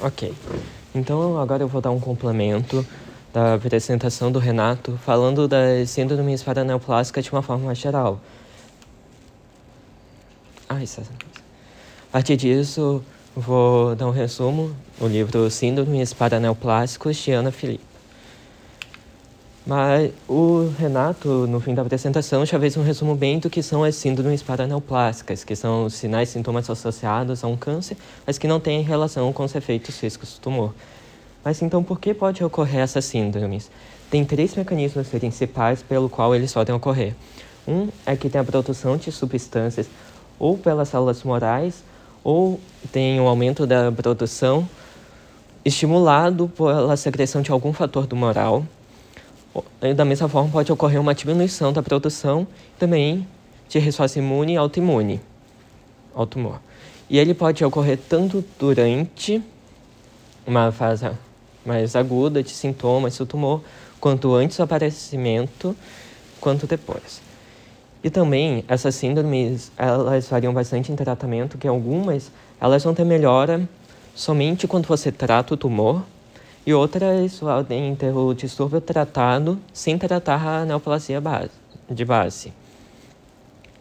Ok, 0.00 0.32
então 0.94 1.38
agora 1.38 1.62
eu 1.62 1.68
vou 1.68 1.82
dar 1.82 1.90
um 1.90 2.00
complemento 2.00 2.86
da 3.30 3.52
apresentação 3.52 4.32
do 4.32 4.38
Renato 4.38 4.98
falando 5.04 5.46
das 5.46 5.90
síndromes 5.90 6.42
paraneoplásicas 6.42 7.26
de 7.26 7.30
uma 7.30 7.42
forma 7.42 7.74
geral. 7.74 8.18
Ah, 10.66 10.82
isso. 10.82 11.02
É 11.02 11.04
A 11.04 12.12
partir 12.12 12.38
disso, 12.38 13.04
vou 13.36 13.94
dar 13.94 14.06
um 14.06 14.12
resumo 14.12 14.74
no 14.98 15.06
livro 15.06 15.50
Síndromes 15.50 16.14
Paraneoplásicos 16.14 17.18
de 17.18 17.32
Ana 17.32 17.52
Felipe. 17.52 17.77
Mas 19.68 20.10
o 20.26 20.72
Renato, 20.78 21.28
no 21.46 21.60
fim 21.60 21.74
da 21.74 21.82
apresentação, 21.82 22.46
já 22.46 22.58
fez 22.58 22.74
um 22.78 22.82
resumo 22.82 23.14
bem 23.14 23.38
do 23.38 23.50
que 23.50 23.62
são 23.62 23.84
as 23.84 23.96
síndromes 23.96 24.42
paraneoplásicas, 24.42 25.44
que 25.44 25.54
são 25.54 25.90
sinais 25.90 26.30
e 26.30 26.32
sintomas 26.32 26.70
associados 26.70 27.44
a 27.44 27.46
um 27.48 27.54
câncer, 27.54 27.94
mas 28.26 28.38
que 28.38 28.48
não 28.48 28.58
têm 28.58 28.80
relação 28.80 29.30
com 29.30 29.44
os 29.44 29.54
efeitos 29.54 29.98
físicos 29.98 30.32
do 30.32 30.40
tumor. 30.40 30.74
Mas 31.44 31.60
então, 31.60 31.84
por 31.84 32.00
que 32.00 32.14
pode 32.14 32.42
ocorrer 32.42 32.80
essas 32.80 33.04
síndromes? 33.04 33.70
Tem 34.10 34.24
três 34.24 34.56
mecanismos 34.56 35.08
principais 35.08 35.82
pelo 35.82 36.08
qual 36.08 36.34
eles 36.34 36.50
podem 36.50 36.74
ocorrer. 36.74 37.14
Um 37.66 37.88
é 38.06 38.16
que 38.16 38.30
tem 38.30 38.40
a 38.40 38.44
produção 38.44 38.96
de 38.96 39.12
substâncias 39.12 39.86
ou 40.38 40.56
pelas 40.56 40.88
células 40.88 41.20
tumorais, 41.20 41.84
ou 42.24 42.58
tem 42.90 43.20
um 43.20 43.28
aumento 43.28 43.66
da 43.66 43.92
produção 43.92 44.66
estimulado 45.62 46.48
pela 46.48 46.96
secreção 46.96 47.42
de 47.42 47.50
algum 47.50 47.74
fator 47.74 48.06
tumoral, 48.06 48.64
da 49.96 50.04
mesma 50.04 50.28
forma, 50.28 50.50
pode 50.50 50.72
ocorrer 50.72 51.00
uma 51.00 51.14
diminuição 51.14 51.72
da 51.72 51.82
produção 51.82 52.46
também 52.78 53.26
de 53.68 53.78
resposta 53.78 54.18
imune 54.18 54.54
e 54.54 54.56
autoimune 54.56 55.20
ao 56.14 56.26
tumor. 56.26 56.60
E 57.08 57.18
ele 57.18 57.34
pode 57.34 57.64
ocorrer 57.64 57.98
tanto 58.08 58.44
durante 58.58 59.42
uma 60.46 60.72
fase 60.72 61.10
mais 61.64 61.94
aguda 61.94 62.42
de 62.42 62.50
sintomas 62.50 63.16
do 63.18 63.26
tumor, 63.26 63.62
quanto 64.00 64.34
antes 64.34 64.56
do 64.56 64.62
aparecimento, 64.62 65.76
quanto 66.40 66.66
depois. 66.66 67.20
E 68.02 68.10
também 68.10 68.64
essas 68.68 68.94
síndromes, 68.94 69.72
elas 69.76 70.28
variam 70.28 70.52
bastante 70.52 70.92
em 70.92 70.96
tratamento, 70.96 71.58
que 71.58 71.66
algumas 71.66 72.30
elas 72.60 72.82
vão 72.84 72.94
ter 72.94 73.04
melhora 73.04 73.68
somente 74.14 74.66
quando 74.66 74.86
você 74.86 75.12
trata 75.12 75.54
o 75.54 75.56
tumor, 75.56 76.02
e 76.68 76.74
outras 76.74 77.38
podem 77.38 77.96
ter 77.96 78.14
o 78.14 78.34
distúrbio 78.34 78.78
tratado 78.78 79.58
sem 79.72 79.96
tratar 79.96 80.46
a 80.46 80.66
neoplasia 80.66 81.18
base, 81.18 81.48
de 81.88 82.04
base. 82.04 82.52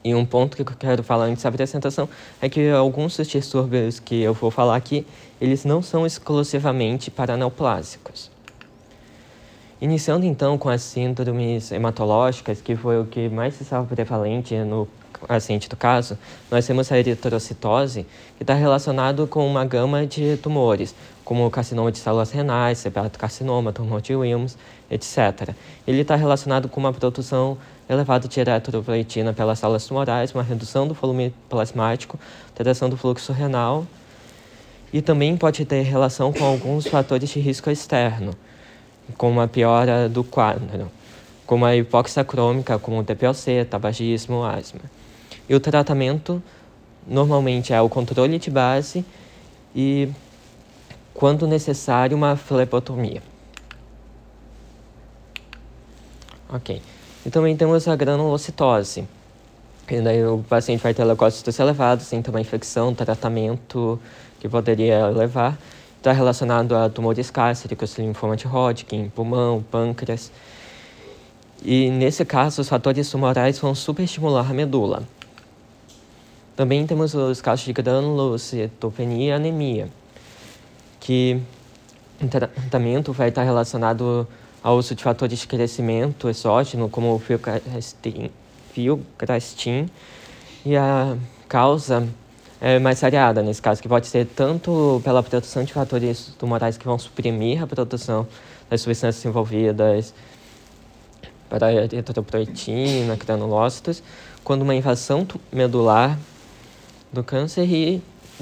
E 0.02 0.16
um 0.16 0.26
ponto 0.26 0.56
que 0.56 0.62
eu 0.62 0.78
quero 0.80 1.04
falar 1.04 1.26
antes 1.26 1.44
da 1.44 1.50
apresentação 1.50 2.08
é 2.42 2.48
que 2.48 2.70
alguns 2.70 3.18
dos 3.18 3.28
distúrbios 3.28 4.00
que 4.00 4.22
eu 4.22 4.34
vou 4.34 4.50
falar 4.50 4.78
aqui, 4.78 5.06
eles 5.42 5.66
não 5.66 5.82
são 5.82 6.06
exclusivamente 6.06 7.12
paraneoplásicos. 7.12 8.32
Iniciando 9.82 10.26
então 10.26 10.58
com 10.58 10.70
as 10.70 10.82
síndromes 10.82 11.74
hematológicas, 11.74 12.62
que 12.62 12.74
foi 12.78 13.02
o 13.02 13.06
que 13.06 13.28
mais 13.28 13.60
estava 13.60 13.86
prevalente 13.86 14.56
no 14.60 14.88
paciente 15.26 15.68
do 15.70 15.76
caso, 15.76 16.18
nós 16.52 16.68
temos 16.68 16.92
a 16.92 17.00
eritrocitose, 17.00 18.06
que 18.38 18.44
está 18.44 18.54
relacionado 18.54 19.26
com 19.26 19.48
uma 19.48 19.66
gama 19.66 20.06
de 20.06 20.38
tumores, 20.38 20.94
como 21.24 21.46
o 21.46 21.50
carcinoma 21.50 21.92
de 21.92 21.98
células 21.98 22.32
renais, 22.32 22.84
carcinoma, 23.18 23.74
tumor 23.74 24.02
de 24.02 24.16
Wilms, 24.16 24.58
etc. 24.90 25.56
Ele 25.88 26.02
está 26.02 26.16
relacionado 26.16 26.70
com 26.70 26.80
uma 26.80 26.94
produção 26.94 27.58
elevada 27.90 28.28
de 28.28 28.40
eritropoetina 28.40 29.34
pelas 29.34 29.60
células 29.60 29.86
tumorais, 29.86 30.34
uma 30.34 30.44
redução 30.44 30.88
do 30.88 30.94
volume 30.94 31.34
plasmático, 31.50 32.20
alteração 32.50 32.90
do 32.90 32.98
fluxo 32.98 33.32
renal, 33.32 33.86
e 34.92 35.02
também 35.02 35.36
pode 35.36 35.66
ter 35.66 35.82
relação 35.82 36.32
com 36.32 36.44
alguns 36.46 36.88
fatores 36.88 37.30
de 37.30 37.40
risco 37.40 37.70
externo, 37.70 38.34
como 39.18 39.42
a 39.42 39.48
piora 39.48 40.08
do 40.08 40.24
quadro, 40.24 40.90
como 41.46 41.66
a 41.66 41.76
hipóxia 41.76 42.24
crômica, 42.24 42.78
como 42.80 43.00
o 43.00 43.04
TPOC, 43.04 43.66
tabagismo, 43.70 44.44
asma. 44.44 44.82
E 45.50 45.56
o 45.56 45.60
tratamento 45.60 46.42
normalmente 47.08 47.74
é 47.74 47.82
o 47.82 47.88
controle 47.88 48.38
de 48.38 48.52
base 48.52 49.06
e, 49.76 50.10
quando 51.14 51.48
necessário, 51.48 52.18
uma 52.18 52.36
flebotomia. 52.36 53.24
Ok. 56.50 56.82
E 57.26 57.30
também 57.30 57.56
temos 57.56 57.88
a 57.88 57.96
granulocitose. 57.96 59.08
E 59.90 60.02
daí 60.02 60.26
o 60.26 60.44
paciente 60.50 60.82
vai 60.82 60.94
ter 60.94 61.04
leucócitos 61.06 61.58
elevados, 61.60 62.10
tem 62.10 62.22
também 62.22 62.42
infecção, 62.42 62.94
tratamento 62.94 64.00
que 64.40 64.50
poderia 64.50 65.08
levar. 65.08 65.58
Está 65.98 66.12
relacionado 66.12 66.76
a 66.76 66.90
tumores 66.90 67.30
gástricos, 67.30 67.98
linfoma 67.98 68.36
de 68.36 68.48
Hodgkin, 68.48 69.10
pulmão, 69.10 69.64
pâncreas. 69.72 70.32
E 71.64 71.90
nesse 71.90 72.24
caso, 72.24 72.62
os 72.62 72.70
fatores 72.70 73.10
tumorais 73.10 73.58
vão 73.60 73.74
superestimular 73.74 74.50
a 74.50 74.54
medula. 74.54 75.04
Também 76.58 76.86
temos 76.88 77.14
os 77.14 77.40
casos 77.40 77.64
de 77.66 77.72
granulocitopenia 77.72 79.28
e 79.28 79.32
anemia, 79.32 79.90
que 81.00 81.40
o 82.20 82.28
tratamento 82.28 83.14
vai 83.14 83.30
estar 83.30 83.44
relacionado 83.44 84.28
ao 84.64 84.76
uso 84.76 84.96
de 84.96 85.04
fatores 85.04 85.38
de 85.38 85.48
crescimento 85.48 86.28
exógeno, 86.28 86.90
como 86.90 87.14
o 87.14 87.22
filgrastim, 88.74 89.88
e 90.66 90.76
a 90.76 91.16
causa 91.48 92.08
é 92.60 92.80
mais 92.80 93.00
variada 93.02 93.44
nesse 93.44 93.62
caso, 93.62 93.80
que 93.80 93.88
pode 93.88 94.08
ser 94.08 94.26
tanto 94.26 95.00
pela 95.04 95.22
produção 95.22 95.64
de 95.64 95.72
fatores 95.72 96.34
tumorais 96.40 96.76
que 96.76 96.86
vão 96.86 96.98
suprimir 96.98 97.62
a 97.62 97.68
produção 97.68 98.26
das 98.68 98.82
substâncias 98.82 99.24
envolvidas 99.24 100.12
para 101.52 101.68
a 101.68 101.72
eritropoetina, 101.72 103.16
granulócitos, 103.16 104.02
quando 104.44 104.64
uma 104.64 104.74
invasão 104.74 105.28
medular 105.54 106.18
do 107.12 107.24
câncer 107.24 107.66
e 107.66 108.02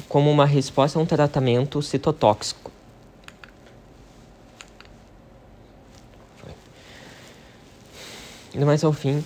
como 0.09 0.29
uma 0.29 0.45
resposta 0.45 0.99
a 0.99 1.01
um 1.01 1.05
tratamento 1.05 1.81
citotóxico. 1.81 2.71
E 8.53 8.59
mais 8.63 8.83
ao 8.83 8.93
fim, 8.93 9.23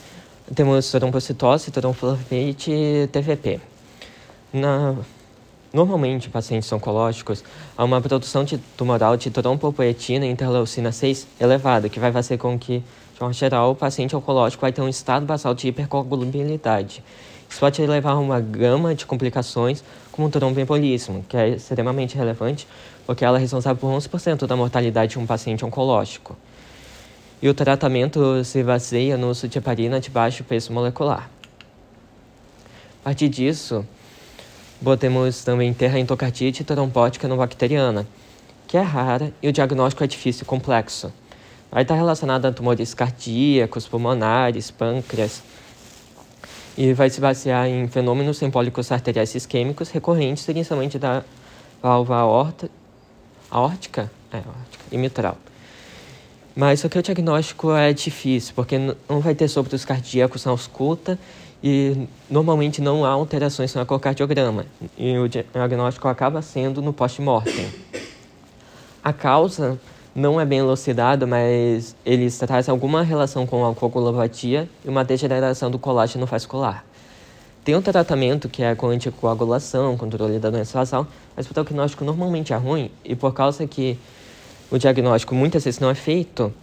temos 0.55 0.89
trombocitose, 0.89 1.69
tromboflavite 1.69 2.71
e 2.71 3.07
TVP. 3.07 3.61
Na, 4.51 4.95
normalmente, 5.71 6.27
em 6.27 6.31
pacientes 6.31 6.71
oncológicos, 6.71 7.43
há 7.77 7.83
uma 7.83 8.01
produção 8.01 8.43
de 8.43 8.57
tumoral 8.75 9.15
de 9.15 9.29
trombopoetina 9.29 10.25
e 10.25 10.31
interleucina 10.31 10.91
6 10.91 11.27
elevada, 11.39 11.87
que 11.89 11.99
vai 11.99 12.11
fazer 12.11 12.39
com 12.39 12.57
que, 12.57 12.79
de 12.79 13.19
forma 13.19 13.33
geral, 13.33 13.71
o 13.71 13.75
paciente 13.75 14.15
oncológico 14.15 14.61
vai 14.61 14.71
ter 14.71 14.81
um 14.81 14.89
estado 14.89 15.27
basal 15.27 15.53
de 15.53 15.67
hipercoagulabilidade 15.67 17.03
isso 17.49 17.59
pode 17.59 17.85
levar 17.85 18.11
a 18.11 18.19
uma 18.19 18.39
gama 18.39 18.93
de 18.93 19.05
complicações, 19.05 19.83
como 20.11 20.29
tromboembolismo, 20.29 21.25
que 21.27 21.35
é 21.35 21.49
extremamente 21.49 22.15
relevante, 22.15 22.67
porque 23.05 23.25
ela 23.25 23.37
é 23.37 23.41
responsável 23.41 23.79
por 23.79 23.89
11% 23.91 24.45
da 24.45 24.55
mortalidade 24.55 25.13
de 25.13 25.19
um 25.19 25.25
paciente 25.25 25.65
oncológico. 25.65 26.37
E 27.41 27.49
o 27.49 27.53
tratamento 27.53 28.43
se 28.43 28.61
baseia 28.61 29.17
no 29.17 29.29
uso 29.29 29.47
de 29.47 29.57
heparina 29.57 29.99
de 29.99 30.09
baixo 30.09 30.43
peso 30.43 30.71
molecular. 30.71 31.29
A 33.01 33.05
partir 33.05 33.29
disso, 33.29 33.85
podemos 34.83 35.43
também 35.43 35.73
ter 35.73 35.87
a 35.87 35.99
endocardite 35.99 36.63
trombótica 36.63 37.27
não 37.27 37.37
bacteriana, 37.37 38.05
que 38.67 38.77
é 38.77 38.81
rara 38.81 39.33
e 39.41 39.47
o 39.47 39.53
diagnóstico 39.53 40.03
é 40.03 40.07
difícil 40.07 40.43
e 40.43 40.45
complexo. 40.45 41.11
Vai 41.71 41.81
estar 41.81 41.95
relacionado 41.95 42.45
a 42.45 42.51
tumores 42.51 42.93
cardíacos, 42.93 43.87
pulmonares, 43.87 44.69
pâncreas, 44.69 45.41
e 46.79 46.93
vai 46.93 47.09
se 47.09 47.19
basear 47.19 47.67
em 47.67 47.89
fenômenos 47.89 48.41
embólicos 48.41 48.89
arteriais 48.89 49.35
isquêmicos 49.35 49.89
recorrentes, 49.89 50.47
inicialmente 50.47 50.97
da 50.97 51.25
válvula 51.83 52.19
aorta, 52.19 52.71
aórtica, 53.51 54.09
é, 54.31 54.37
aórtica 54.37 54.85
e 54.89 54.97
mitral. 54.97 55.37
Mas 56.55 56.79
só 56.79 56.87
que 56.87 56.97
o 56.97 57.03
diagnóstico 57.03 57.73
é 57.73 57.91
difícil, 57.91 58.53
porque 58.55 58.77
não 59.09 59.19
vai 59.19 59.35
ter 59.35 59.49
sopros 59.49 59.83
cardíacos 59.83 60.45
na 60.45 60.51
ausculta 60.51 61.19
e 61.61 62.07
normalmente 62.29 62.81
não 62.81 63.03
há 63.03 63.09
alterações 63.09 63.75
no 63.75 63.81
ecocardiograma. 63.81 64.65
E 64.97 65.17
o 65.17 65.27
diagnóstico 65.27 66.07
acaba 66.07 66.41
sendo 66.41 66.81
no 66.81 66.93
pós-mortem. 66.93 67.69
A 69.03 69.11
causa 69.11 69.77
não 70.13 70.39
é 70.39 70.45
bem 70.45 70.59
elucidado, 70.59 71.27
mas 71.27 71.95
eles 72.05 72.37
trazem 72.37 72.71
alguma 72.71 73.03
relação 73.03 73.45
com 73.45 73.65
a 73.65 73.73
coagulopatia 73.73 74.69
e 74.83 74.89
uma 74.89 75.03
degeneração 75.03 75.69
do 75.69 75.77
colágeno 75.77 76.25
vascular. 76.25 76.83
Tem 77.63 77.75
um 77.75 77.81
tratamento 77.81 78.49
que 78.49 78.63
é 78.63 78.73
com 78.73 78.87
anticoagulação, 78.87 79.95
controle 79.97 80.39
da 80.39 80.49
doença 80.49 80.77
vasal, 80.77 81.05
mas 81.35 81.49
o 81.49 81.53
prognóstico 81.53 82.03
normalmente 82.03 82.53
é 82.53 82.55
ruim 82.55 82.89
e 83.03 83.15
por 83.15 83.33
causa 83.33 83.67
que 83.67 83.97
o 84.71 84.77
diagnóstico 84.77 85.35
muitas 85.35 85.65
vezes 85.65 85.79
não 85.79 85.89
é 85.89 85.95
feito, 85.95 86.53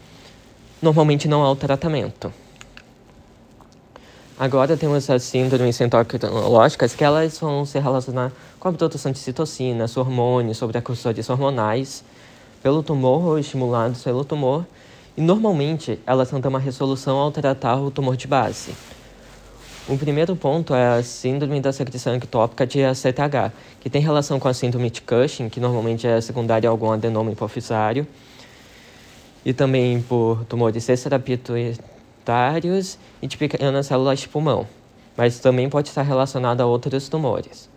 normalmente 0.83 1.29
não 1.29 1.43
há 1.43 1.51
o 1.51 1.57
tratamento. 1.57 2.33
Agora 4.39 4.77
temos 4.77 5.09
as 5.09 5.23
síndromes 5.23 5.81
endocrinológicas 5.81 6.95
que 6.95 7.03
elas 7.03 7.39
vão 7.39 7.65
se 7.65 7.79
relacionar 7.79 8.33
com 8.61 8.69
a 8.69 8.73
produção 8.73 9.11
de 9.11 9.19
citocinas, 9.19 9.97
hormônios, 9.97 10.59
sobrecursores 10.59 11.31
hormonais, 11.31 12.05
pelo 12.67 12.83
tumor 12.83 13.25
ou 13.25 13.39
estimulados 13.39 14.03
pelo 14.03 14.25
tumor, 14.25 14.67
e 15.17 15.21
normalmente 15.21 16.01
elas 16.05 16.29
ter 16.29 16.49
uma 16.49 16.59
resolução 16.59 17.17
ao 17.17 17.31
tratar 17.31 17.77
o 17.77 17.93
tumor 17.93 18.17
de 18.17 18.27
base. 18.27 18.75
O 19.89 19.97
primeiro 19.97 20.35
ponto 20.35 20.75
é 20.75 20.99
a 20.99 21.01
síndrome 21.01 21.61
da 21.61 21.73
secreção 21.73 22.17
ectópica 22.17 22.67
de 22.67 22.83
ACTH, 22.83 23.53
que 23.79 23.89
tem 23.89 24.03
relação 24.03 24.41
com 24.41 24.49
a 24.49 24.53
síndrome 24.53 24.91
de 24.91 25.01
Cushing, 25.01 25.49
que 25.49 25.61
normalmente 25.61 26.09
é 26.09 26.21
secundária 26.21 26.69
a 26.69 26.73
algum 26.73 26.91
adenoma 26.91 27.31
hipofisário, 27.31 28.05
e 29.45 29.53
também 29.53 30.03
por 30.03 30.45
tumores 30.47 30.89
extrapituitários 30.89 32.99
e 33.23 33.29
de 33.29 33.37
pequenas 33.37 33.87
células 33.87 34.19
de 34.19 34.29
pulmão, 34.29 34.67
mas 35.17 35.39
também 35.39 35.71
pode 35.71 35.91
estar 35.91 36.03
relacionado 36.03 36.63
a 36.63 36.67
outros 36.67 37.09
tumores. 37.09 37.76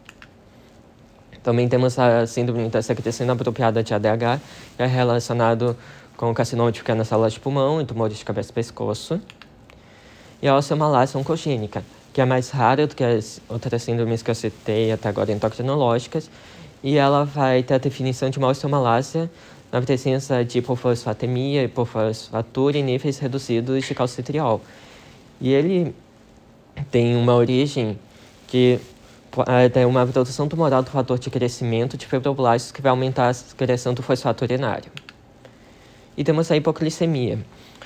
Também 1.43 1.67
temos 1.67 1.97
a 1.97 2.27
síndrome 2.27 2.67
da 2.69 2.81
secreção 2.81 3.25
inapropriada 3.25 3.81
de 3.81 3.93
ADH, 3.93 4.41
que 4.75 4.83
é 4.83 4.85
relacionado 4.85 5.75
com 6.17 6.33
carcinoma 6.33 6.71
de 6.71 6.79
pequenas 6.79 7.07
células 7.07 7.33
de 7.33 7.39
pulmão 7.39 7.81
e 7.81 7.85
tumores 7.85 8.17
de 8.17 8.25
cabeça 8.25 8.51
e 8.51 8.53
pescoço. 8.53 9.21
E 10.41 10.47
a 10.47 10.55
osteomalácia 10.55 11.19
oncogênica, 11.19 11.83
que 12.11 12.19
é 12.19 12.25
mais 12.25 12.49
rara 12.49 12.85
do 12.85 12.95
que 12.95 13.03
as 13.03 13.41
outras 13.47 13.83
síndromes 13.83 14.21
que 14.21 14.29
eu 14.29 14.35
citei 14.35 14.91
até 14.91 15.09
agora 15.09 15.31
endocrinológicas, 15.31 16.29
e 16.83 16.97
ela 16.97 17.23
vai 17.23 17.63
ter 17.63 17.75
a 17.75 17.77
definição 17.77 18.29
de 18.29 18.37
uma 18.37 18.49
osteomalácia 18.49 19.29
na 19.71 19.81
presença 19.81 20.43
de 20.43 20.59
hipofosfatemia, 20.59 21.63
hipofosfatura 21.63 22.77
e 22.77 22.83
níveis 22.83 23.19
reduzidos 23.19 23.85
de 23.85 23.93
calcitriol. 23.93 24.61
E 25.39 25.53
ele 25.53 25.95
tem 26.91 27.15
uma 27.15 27.35
origem 27.35 27.97
que 28.47 28.79
é, 29.47 29.69
tem 29.69 29.85
uma 29.85 30.05
produção 30.05 30.47
tumoral 30.47 30.81
do 30.81 30.89
fator 30.89 31.17
de 31.19 31.29
crescimento 31.29 31.97
de 31.97 32.05
fibroblastos 32.05 32.71
que 32.71 32.81
vai 32.81 32.89
aumentar 32.89 33.29
a 33.29 33.33
secreção 33.33 33.93
do 33.93 34.01
fosfato 34.01 34.43
urinário. 34.43 34.91
E 36.17 36.23
temos 36.23 36.51
a 36.51 36.57
hipoglicemia. 36.57 37.39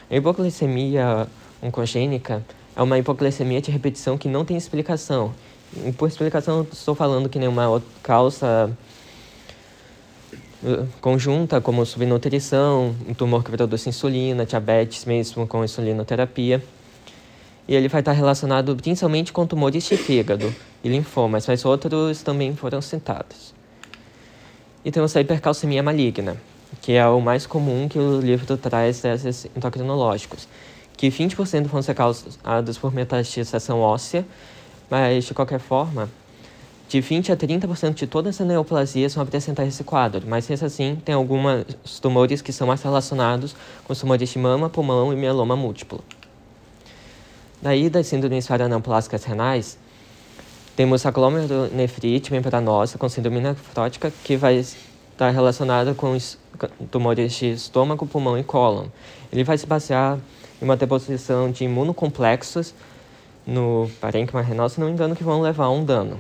A 0.10 0.16
hipoglicemia 0.16 1.28
oncogênica 1.62 2.44
é 2.76 2.82
uma 2.82 2.98
hipoglicemia 2.98 3.62
de 3.62 3.72
repetição 3.72 4.18
que 4.18 4.28
não 4.28 4.44
tem 4.44 4.58
explicação. 4.58 5.34
E 5.86 5.92
por 5.92 6.08
explicação, 6.08 6.66
estou 6.72 6.96
falando 6.96 7.30
que 7.30 7.40
nenhuma 7.40 7.82
causa 8.02 8.72
uh, 10.64 10.88
conjunta, 11.02 11.60
como 11.60 11.86
subnutrição, 11.86 12.96
um 13.08 13.14
tumor 13.14 13.44
que 13.44 13.52
produz 13.52 13.86
insulina, 13.88 14.46
diabetes 14.46 15.06
mesmo 15.06 15.48
com 15.48 15.64
insulinoterapia. 15.64 16.64
E 17.68 17.76
ele 17.76 17.88
vai 17.88 18.02
estar 18.02 18.12
relacionado 18.12 18.76
principalmente 18.76 19.32
com 19.32 19.48
tumores 19.48 19.84
de 19.86 19.96
fígado, 19.96 20.54
e 20.84 20.90
linfomas, 20.90 21.48
mas 21.48 21.64
outros 21.64 22.22
também 22.22 22.56
foram 22.56 22.82
citados. 22.82 23.54
E 24.84 24.92
temos 24.92 25.16
a 25.16 25.22
hipercalcemia 25.22 25.82
maligna, 25.82 26.36
que 26.82 26.92
é 26.92 27.08
o 27.08 27.22
mais 27.22 27.46
comum 27.46 27.88
que 27.88 27.98
o 27.98 28.20
livro 28.20 28.58
traz 28.58 29.02
desses 29.02 29.48
endocrinológicos, 29.56 30.48
que 30.98 31.08
20% 31.08 31.68
vão 31.68 31.82
ser 31.82 31.96
causados 31.96 32.78
por 32.78 32.94
metastização 32.94 33.80
óssea, 33.80 34.26
mas 34.90 35.24
de 35.24 35.34
qualquer 35.34 35.60
forma, 35.60 36.10
de 36.90 37.00
20 37.00 37.32
a 37.32 37.38
30% 37.38 37.94
de 37.94 38.06
todas 38.06 38.40
as 38.40 38.46
neoplasias 38.46 39.16
vão 39.16 39.24
apresentar 39.24 39.66
esse 39.66 39.84
quadro, 39.84 40.24
mas 40.28 40.48
mesmo 40.48 40.68
assim 40.68 40.98
tem 41.04 41.16
alguns 41.16 42.00
tumores 42.02 42.42
que 42.42 42.52
são 42.52 42.68
mais 42.68 42.84
relacionados 42.84 43.56
com 43.86 43.96
tumores 43.96 44.30
de 44.30 44.38
mama, 44.38 44.70
pulmão 44.70 45.14
e 45.14 45.16
mieloma 45.16 45.56
múltiplo. 45.56 46.04
Daí, 47.64 47.90
das 47.90 48.08
síndromes 48.08 48.46
paraneoplásicas 48.46 49.24
renais, 49.24 49.78
temos 50.76 51.06
a 51.06 51.12
glomerulonefrite 51.12 52.30
membranosa 52.30 52.98
com 52.98 53.08
síndrome 53.08 53.40
nefrótica, 53.40 54.12
que 54.22 54.36
vai 54.36 54.58
estar 54.58 55.30
relacionada 55.30 55.94
com 55.94 56.12
os 56.12 56.38
tumores 56.92 57.32
de 57.32 57.54
estômago, 57.54 58.06
pulmão 58.06 58.38
e 58.38 58.44
cólon. 58.44 58.88
Ele 59.32 59.46
vai 59.46 59.58
se 59.58 59.66
basear 59.66 60.20
em 60.62 60.66
uma 60.66 60.76
deposição 60.76 61.50
de 61.50 61.64
imunocomplexos 61.64 62.76
no 63.48 63.90
parênquima 64.02 64.42
renal, 64.42 64.68
se 64.68 64.78
não 64.78 64.88
me 64.88 64.94
engano, 64.94 65.16
que 65.16 65.24
vão 65.24 65.40
levar 65.40 65.68
a 65.68 65.72
um 65.72 65.86
dano. 65.86 66.20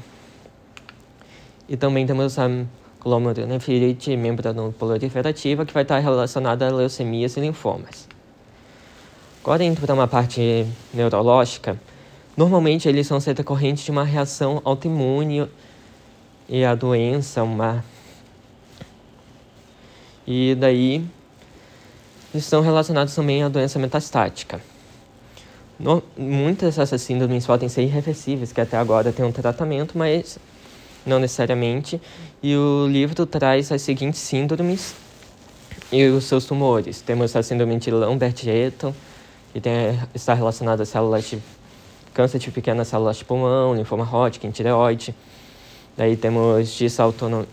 E 1.67 1.75
também 1.75 2.08
temos 2.08 2.39
a 2.39 2.49
glomerulonefrite 3.01 4.15
membranoproliferativa, 4.15 5.65
que 5.65 5.73
vai 5.73 5.84
estar 5.84 5.99
relacionada 5.99 6.65
a 6.65 6.71
leucemias 6.71 7.36
e 7.36 7.41
linfomas. 7.41 8.12
Agora, 9.43 9.62
indo 9.62 9.82
para 9.82 9.93
uma 9.93 10.08
parte 10.08 10.65
neurológica, 10.93 11.77
normalmente 12.38 12.88
eles 12.88 13.10
vão 13.10 13.19
ser 13.19 13.34
decorrentes 13.34 13.84
de 13.84 13.91
uma 13.91 14.06
reação 14.06 14.62
autoimune 14.63 15.45
e 16.47 16.63
a 16.63 16.73
doença, 16.73 17.43
uma... 17.43 17.84
E 20.25 20.56
daí, 20.56 21.06
estão 22.34 22.62
relacionados 22.62 23.13
também 23.13 23.43
à 23.43 23.49
doença 23.49 23.77
metastática. 23.77 24.62
No, 25.77 26.01
muitas 26.17 26.77
dessas 26.77 27.01
síndromes 27.01 27.45
podem 27.45 27.67
ser 27.67 27.82
irreversíveis, 27.82 28.53
que 28.53 28.62
até 28.62 28.77
agora 28.77 29.12
tem 29.12 29.25
um 29.25 29.32
tratamento, 29.34 29.97
mas 29.97 30.39
não 31.06 31.19
necessariamente. 31.19 32.01
E 32.41 32.56
o 32.56 32.88
livro 32.88 33.25
traz 33.25 33.73
as 33.73 33.82
seguintes 33.82 34.21
síndromes 34.21 34.95
e 35.91 36.06
os 36.06 36.23
seus 36.23 36.45
tumores. 36.45 37.01
Temos 37.01 37.36
a 37.36 37.43
síndrome 37.43 37.77
de 37.77 37.91
Lambert-Eaton, 37.91 38.93
que 39.53 39.61
tem, 39.61 39.99
está 40.15 40.33
relacionada 40.33 40.81
a 40.81 40.85
células 40.85 41.29
de 41.29 41.39
câncer 42.13 42.39
de 42.39 42.49
pequenas 42.49 42.87
células 42.87 43.17
de 43.17 43.25
pulmão, 43.25 43.75
linfoma 43.75 44.03
Hodgkin, 44.03 44.49
tireoide. 44.49 45.15
Daí 45.95 46.17
temos 46.17 46.73
disautonomia, 46.73 47.45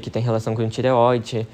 que 0.00 0.08
tem 0.10 0.22
relação 0.22 0.54
com 0.54 0.66
tireoide, 0.66 1.46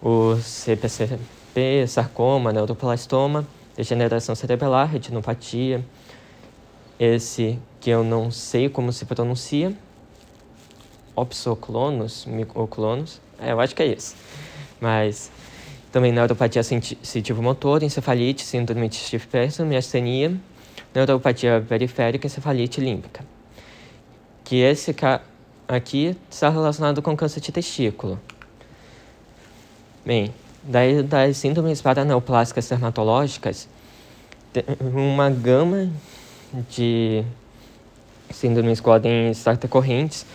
o 0.00 0.36
CPCP, 0.36 1.86
sarcoma, 1.88 2.52
neuroplastoma, 2.52 3.44
degeneração 3.76 4.34
cerebral, 4.36 4.86
retinopatia. 4.86 5.84
Esse 6.98 7.58
que 7.80 7.90
eu 7.90 8.04
não 8.04 8.30
sei 8.30 8.68
como 8.68 8.92
se 8.92 9.04
pronuncia, 9.04 9.76
opsoclonos, 11.16 12.24
micoclonos, 12.26 13.20
é, 13.40 13.50
eu 13.50 13.58
acho 13.58 13.74
que 13.74 13.82
é 13.82 13.88
esse. 13.88 14.14
Mas 14.80 15.32
também 15.94 16.10
neuropatia 16.10 16.60
sensitivo-motor, 16.64 17.84
encefalite, 17.84 18.42
síndrome 18.44 18.88
de 18.88 18.96
Stiff-Person, 18.96 19.64
miastenia, 19.64 20.34
neuropatia 20.92 21.64
periférica, 21.68 22.26
encefalite 22.26 22.80
límbica. 22.80 23.24
Que 24.42 24.56
esse 24.56 24.92
aqui 25.68 26.16
está 26.28 26.48
relacionado 26.48 27.00
com 27.00 27.16
câncer 27.16 27.38
de 27.38 27.52
testículo. 27.52 28.18
Bem, 30.04 30.34
daí 30.64 31.00
das 31.00 31.36
síndromes 31.36 31.80
paraneoplásicas 31.80 32.68
dermatológicas, 32.68 33.68
uma 34.80 35.30
gama 35.30 35.92
de 36.70 37.22
síndromes 38.30 38.80
podem 38.80 39.30
estar 39.30 39.56
decorrentes, 39.56 40.26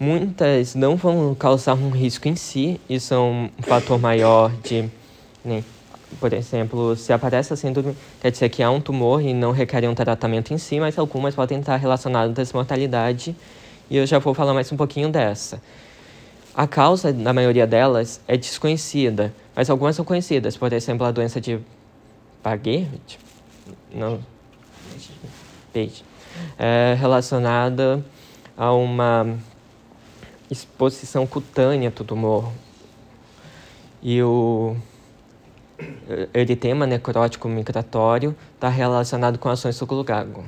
Muitas 0.00 0.74
não 0.74 0.96
vão 0.96 1.34
causar 1.34 1.74
um 1.74 1.90
risco 1.90 2.26
em 2.26 2.34
si, 2.34 2.80
isso 2.88 3.12
é 3.12 3.18
um 3.18 3.50
fator 3.58 4.00
maior 4.00 4.50
de. 4.62 4.88
Né, 5.44 5.62
por 6.18 6.32
exemplo, 6.32 6.96
se 6.96 7.12
aparece 7.12 7.52
a 7.52 7.56
síndrome, 7.56 7.94
quer 8.18 8.30
dizer 8.30 8.48
que 8.48 8.62
há 8.62 8.70
um 8.70 8.80
tumor 8.80 9.20
e 9.20 9.34
não 9.34 9.52
requer 9.52 9.86
um 9.86 9.94
tratamento 9.94 10.54
em 10.54 10.58
si, 10.58 10.80
mas 10.80 10.98
algumas 10.98 11.34
podem 11.34 11.60
estar 11.60 11.76
relacionadas 11.76 12.50
à 12.50 12.56
mortalidade, 12.56 13.36
e 13.90 13.98
eu 13.98 14.06
já 14.06 14.18
vou 14.18 14.32
falar 14.32 14.54
mais 14.54 14.72
um 14.72 14.76
pouquinho 14.76 15.10
dessa. 15.10 15.60
A 16.54 16.66
causa 16.66 17.12
da 17.12 17.34
maioria 17.34 17.66
delas 17.66 18.22
é 18.26 18.38
desconhecida, 18.38 19.34
mas 19.54 19.68
algumas 19.68 19.96
são 19.96 20.04
conhecidas, 20.04 20.56
por 20.56 20.72
exemplo, 20.72 21.06
a 21.06 21.10
doença 21.10 21.42
de 21.42 21.60
Paget, 22.42 23.18
não, 23.94 24.18
Page, 25.74 26.02
é 26.58 26.96
relacionada 26.98 28.02
a 28.56 28.72
uma 28.72 29.38
exposição 30.50 31.26
cutânea 31.26 31.90
do 31.90 32.04
tumor. 32.04 32.50
E 34.02 34.22
o 34.22 34.76
eritema 36.34 36.86
necrótico 36.86 37.48
migratório 37.48 38.34
está 38.54 38.68
relacionado 38.68 39.38
com 39.38 39.48
ações 39.48 39.76
suclugago. 39.76 40.44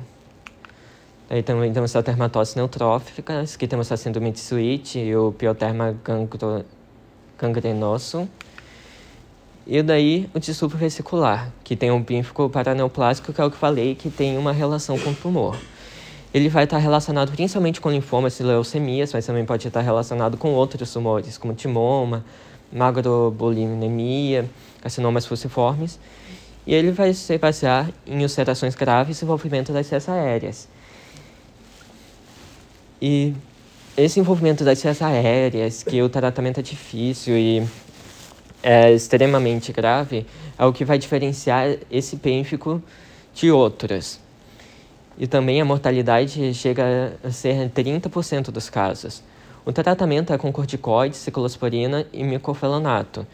Aí 1.29 1.41
também 1.41 1.71
temos 1.71 1.95
a 1.95 2.01
dermatose 2.01 2.55
neutrófica, 2.55 3.43
que 3.57 3.67
temos 3.67 3.91
a 3.91 3.97
síndrome 3.97 4.31
de 4.31 4.39
Switch 4.39 4.95
e 4.95 5.15
o 5.15 5.31
pioderma 5.31 5.95
gangro, 6.03 6.65
gangrenoso. 7.39 8.27
E 9.65 9.81
daí 9.81 10.29
o 10.33 10.39
distúrbio 10.39 10.77
vesicular, 10.77 11.51
que 11.63 11.75
tem 11.75 11.89
um 11.89 12.03
pínfico 12.03 12.49
paraneoplásico, 12.49 13.31
que 13.31 13.39
é 13.39 13.45
o 13.45 13.49
que 13.49 13.57
falei, 13.57 13.95
que 13.95 14.09
tem 14.09 14.37
uma 14.37 14.51
relação 14.51 14.99
com 14.99 15.11
o 15.11 15.15
tumor 15.15 15.57
ele 16.33 16.49
vai 16.49 16.63
estar 16.63 16.79
relacionado 16.79 17.31
principalmente 17.31 17.79
com 17.79 17.91
linfomas 17.91 18.39
e 18.39 18.43
leucemias, 18.43 19.13
mas 19.13 19.25
também 19.25 19.45
pode 19.45 19.67
estar 19.67 19.81
relacionado 19.81 20.35
com 20.35 20.51
outros 20.53 20.91
tumores, 20.91 21.37
como 21.37 21.53
timoma, 21.53 22.25
maglobulinemia, 22.71 24.49
carcinomas 24.81 25.27
fusiformes. 25.27 25.99
E 26.65 26.73
ele 26.73 26.91
vai 26.91 27.13
se 27.13 27.37
basear 27.37 27.91
em 28.07 28.23
ulcerações 28.23 28.73
graves 28.73 29.21
e 29.21 29.25
envolvimento 29.25 29.71
das 29.71 29.85
cias 29.85 30.09
aéreas. 30.09 30.67
E 32.99 33.35
esse 33.95 34.19
envolvimento 34.19 34.63
das 34.63 34.79
cias 34.79 35.01
aéreas, 35.01 35.83
que 35.83 36.01
o 36.01 36.09
tratamento 36.09 36.61
é 36.61 36.63
difícil 36.63 37.37
e 37.37 37.67
é 38.63 38.91
extremamente 38.91 39.71
grave, 39.71 40.25
é 40.57 40.65
o 40.65 40.73
que 40.73 40.83
vai 40.83 40.97
diferenciar 40.97 41.75
esse 41.91 42.15
pênfico 42.15 42.81
de 43.35 43.51
outros. 43.51 44.22
E 45.17 45.27
também 45.27 45.61
a 45.61 45.65
mortalidade 45.65 46.53
chega 46.53 47.17
a 47.23 47.31
ser 47.31 47.69
30% 47.69 48.51
dos 48.51 48.69
casos. 48.69 49.23
O 49.65 49.71
tratamento 49.71 50.33
é 50.33 50.37
com 50.37 50.51
corticoides, 50.51 51.19
ciclosporina 51.19 52.05
e 52.11 52.23
micofenonato. 52.23 53.25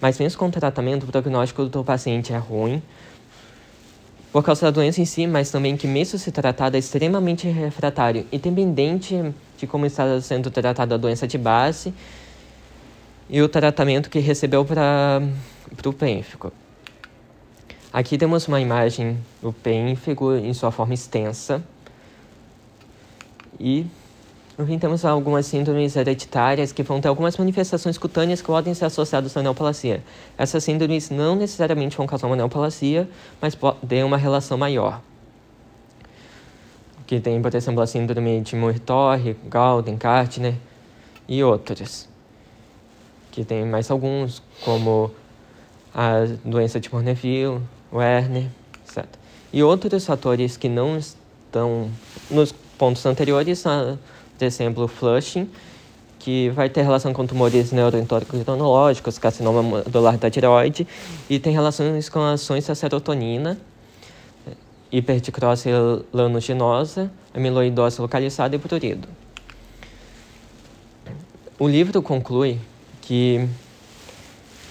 Mas 0.00 0.18
mesmo 0.18 0.38
com 0.38 0.46
o 0.46 0.50
tratamento, 0.50 1.04
o 1.04 1.06
prognóstico 1.06 1.64
do 1.66 1.82
paciente 1.82 2.32
é 2.32 2.38
ruim, 2.38 2.82
por 4.32 4.44
causa 4.44 4.66
da 4.66 4.70
doença 4.70 5.00
em 5.00 5.06
si, 5.06 5.26
mas 5.26 5.50
também 5.50 5.76
que 5.78 5.86
mesmo 5.86 6.18
se 6.18 6.30
tratado 6.30 6.76
é 6.76 6.78
extremamente 6.78 7.48
refratário, 7.48 8.26
independente 8.30 9.32
de 9.56 9.66
como 9.66 9.86
está 9.86 10.20
sendo 10.20 10.50
tratada 10.50 10.94
a 10.94 10.98
doença 10.98 11.26
de 11.26 11.38
base 11.38 11.94
e 13.30 13.40
o 13.40 13.48
tratamento 13.48 14.10
que 14.10 14.18
recebeu 14.18 14.62
para 14.62 15.22
o 15.86 15.92
pênfico. 15.92 16.52
Aqui 17.96 18.18
temos 18.18 18.46
uma 18.46 18.60
imagem 18.60 19.16
do 19.40 19.54
pênfigo 19.54 20.34
em 20.34 20.52
sua 20.52 20.70
forma 20.70 20.92
extensa. 20.92 21.64
E 23.58 23.86
no 24.58 24.66
fim 24.66 24.78
temos 24.78 25.02
algumas 25.02 25.46
síndromes 25.46 25.96
hereditárias 25.96 26.72
que 26.72 26.82
vão 26.82 27.00
ter 27.00 27.08
algumas 27.08 27.38
manifestações 27.38 27.96
cutâneas 27.96 28.42
que 28.42 28.48
podem 28.48 28.74
ser 28.74 28.84
associadas 28.84 29.34
à 29.34 29.42
neoplasia. 29.42 30.04
Essas 30.36 30.62
síndromes 30.62 31.08
não 31.08 31.36
necessariamente 31.36 31.96
vão 31.96 32.06
causar 32.06 32.26
uma 32.26 32.36
neoplasia, 32.36 33.08
mas 33.40 33.54
podem 33.54 34.04
uma 34.04 34.18
relação 34.18 34.58
maior. 34.58 35.00
Que 37.06 37.18
tem, 37.18 37.40
por 37.40 37.54
exemplo, 37.54 37.80
a 37.80 37.86
síndrome 37.86 38.42
de 38.42 38.56
Muir-Torre, 38.56 39.38
Galden, 39.46 39.96
Kartner 39.96 40.56
e 41.26 41.42
outros. 41.42 42.06
Que 43.32 43.42
tem 43.42 43.64
mais 43.64 43.90
alguns, 43.90 44.42
como 44.62 45.10
a 45.94 46.26
doença 46.44 46.78
de 46.78 46.92
Morneville, 46.92 47.62
Werner, 47.92 48.46
etc. 48.84 49.04
E 49.52 49.62
outros 49.62 50.04
fatores 50.04 50.56
que 50.56 50.68
não 50.68 50.98
estão 50.98 51.90
nos 52.30 52.52
pontos 52.52 53.04
anteriores 53.06 53.64
por 54.38 54.44
exemplo, 54.44 54.86
flushing, 54.86 55.48
que 56.18 56.50
vai 56.50 56.68
ter 56.68 56.82
relação 56.82 57.12
com 57.12 57.26
tumores 57.26 57.72
neuroendocrinológicos, 57.72 59.18
carcinoma 59.18 59.62
modular 59.62 60.18
da 60.18 60.30
tireoide, 60.30 60.86
e 61.30 61.38
tem 61.38 61.52
relações 61.52 62.08
com 62.08 62.20
ações 62.20 62.66
da 62.66 62.74
serotonina, 62.74 63.58
hiperticrose 64.90 65.70
lanuginosa, 66.12 67.10
amiloidose 67.34 68.00
localizada 68.00 68.56
e 68.56 68.58
prurido. 68.58 69.08
O 71.58 71.66
livro 71.66 72.02
conclui 72.02 72.58
que 73.00 73.48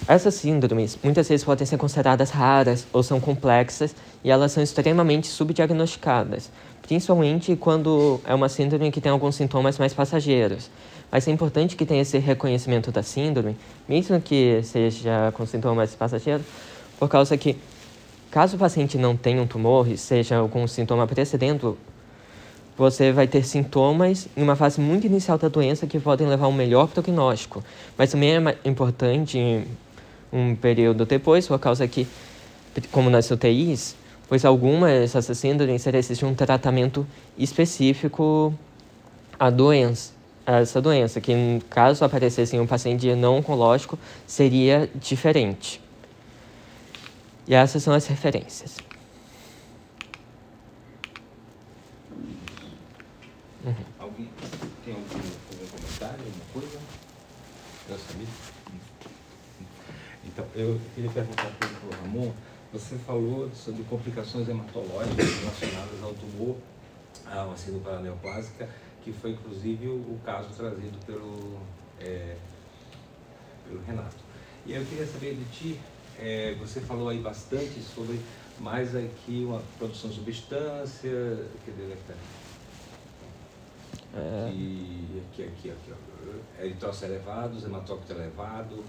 essas 0.07 0.35
síndromes 0.35 0.99
muitas 1.03 1.27
vezes 1.27 1.43
podem 1.43 1.65
ser 1.65 1.77
consideradas 1.77 2.29
raras 2.29 2.85
ou 2.93 3.01
são 3.01 3.19
complexas 3.19 3.95
e 4.23 4.29
elas 4.29 4.51
são 4.51 4.61
extremamente 4.61 5.27
subdiagnosticadas, 5.27 6.51
principalmente 6.83 7.55
quando 7.55 8.21
é 8.23 8.35
uma 8.35 8.47
síndrome 8.47 8.91
que 8.91 9.01
tem 9.01 9.11
alguns 9.11 9.35
sintomas 9.35 9.79
mais 9.79 9.93
passageiros. 9.93 10.69
Mas 11.11 11.27
é 11.27 11.31
importante 11.31 11.75
que 11.75 11.85
tenha 11.85 12.01
esse 12.01 12.19
reconhecimento 12.19 12.91
da 12.91 13.01
síndrome, 13.01 13.57
mesmo 13.87 14.21
que 14.21 14.61
seja 14.63 15.31
com 15.33 15.45
sintomas 15.45 15.95
passageiros, 15.95 16.45
por 16.99 17.09
causa 17.09 17.35
que, 17.35 17.57
caso 18.29 18.57
o 18.57 18.59
paciente 18.59 18.97
não 18.97 19.17
tenha 19.17 19.41
um 19.41 19.47
tumor 19.47 19.87
e 19.87 19.97
seja 19.97 20.37
algum 20.37 20.67
sintoma 20.67 21.07
precedendo, 21.07 21.77
você 22.77 23.11
vai 23.11 23.27
ter 23.27 23.43
sintomas 23.43 24.27
em 24.35 24.43
uma 24.43 24.55
fase 24.55 24.81
muito 24.81 25.07
inicial 25.07 25.37
da 25.37 25.47
doença 25.47 25.87
que 25.87 25.99
podem 25.99 26.27
levar 26.27 26.45
a 26.45 26.49
um 26.49 26.53
melhor 26.53 26.89
prognóstico. 26.89 27.63
Mas 27.97 28.11
também 28.11 28.35
é 28.35 28.57
importante 28.65 29.65
um 30.35 30.53
período 30.53 31.05
depois, 31.05 31.47
por 31.47 31.57
causa 31.57 31.87
que, 31.87 32.05
como 32.91 33.09
nas 33.09 33.31
UTIs, 33.31 33.95
pois 34.27 34.43
algumas 34.43 35.13
dessas 35.13 35.37
síndromes 35.37 35.87
existe 35.87 36.25
um 36.25 36.35
tratamento 36.35 37.07
específico 37.37 38.53
à 39.39 39.49
doença, 39.49 40.11
a 40.45 40.59
essa 40.59 40.81
doença, 40.81 41.21
que 41.21 41.33
caso 41.69 42.03
aparecesse 42.03 42.55
em 42.55 42.59
um 42.59 42.67
paciente 42.67 43.13
não 43.15 43.37
oncológico, 43.37 43.97
seria 44.27 44.89
diferente. 44.93 45.81
E 47.47 47.53
essas 47.53 47.81
são 47.81 47.93
as 47.93 48.05
referências. 48.07 48.77
Uhum. 53.63 53.73
Alguém 53.99 54.29
tem 54.83 54.93
algum, 54.93 55.05
algum 55.13 55.67
comentário, 55.71 56.19
alguma 56.19 56.45
coisa? 56.53 56.79
Eu 57.89 57.97
sabia? 57.97 58.27
Então, 60.25 60.44
eu 60.55 60.79
queria 60.95 61.11
perguntar 61.11 61.51
para 61.59 61.67
o 61.67 62.01
Ramon, 62.01 62.33
você 62.71 62.95
falou 62.97 63.49
sobre 63.53 63.83
complicações 63.83 64.47
hematológicas 64.47 65.39
relacionadas 65.39 66.01
ao 66.01 66.13
tumor, 66.13 66.55
à 67.25 67.43
vacina 67.43 67.79
paraneoplásica, 67.79 68.69
que 69.03 69.11
foi 69.11 69.31
inclusive 69.31 69.87
o 69.87 70.17
caso 70.25 70.49
trazido 70.49 70.97
pelo, 71.05 71.59
é, 71.99 72.37
pelo 73.67 73.81
Renato. 73.83 74.15
E 74.65 74.73
eu 74.73 74.85
queria 74.85 75.05
saber 75.05 75.35
de 75.35 75.45
ti, 75.45 75.79
é, 76.17 76.55
você 76.55 76.79
falou 76.79 77.09
aí 77.09 77.19
bastante 77.19 77.81
sobre 77.81 78.19
mais 78.59 78.95
aqui 78.95 79.43
uma 79.45 79.61
produção 79.77 80.09
de 80.09 80.15
substância, 80.15 81.11
que 81.65 81.71
deve 81.71 81.93
estar 81.93 82.15
é. 84.15 84.47
aqui, 84.47 85.21
aqui, 85.31 85.43
aqui, 85.43 85.71
aqui 85.71 85.91
ó. 85.91 86.63
eritrócito 86.63 87.05
elevado, 87.05 87.65
hematócrito 87.65 88.13
elevado, 88.13 88.83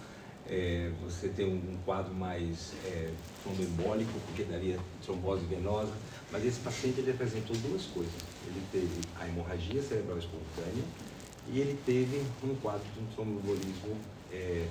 é, 0.49 0.91
você 1.03 1.29
tem 1.29 1.47
um, 1.47 1.77
quadro 1.85 2.15
mais 2.15 2.73
é, 2.85 3.11
tromboembólico, 3.43 4.13
porque 4.27 4.45
daria 4.45 4.79
trombose 5.05 5.45
venosa, 5.47 5.93
mas 6.31 6.45
esse 6.45 6.61
paciente 6.61 7.01
ele 7.01 7.11
apresentou 7.11 7.57
duas 7.57 7.85
coisas. 7.87 8.15
Ele 8.47 8.63
teve 8.71 9.01
a 9.19 9.27
hemorragia 9.27 9.83
cerebral 9.83 10.19
espontânea 10.19 10.85
e 11.49 11.61
ele 11.61 11.79
teve 11.85 12.23
um 12.45 12.55
quadro 12.57 12.85
de 12.95 13.01
um 13.01 13.07
tromboembolismo 13.15 13.97
é, 14.33 14.69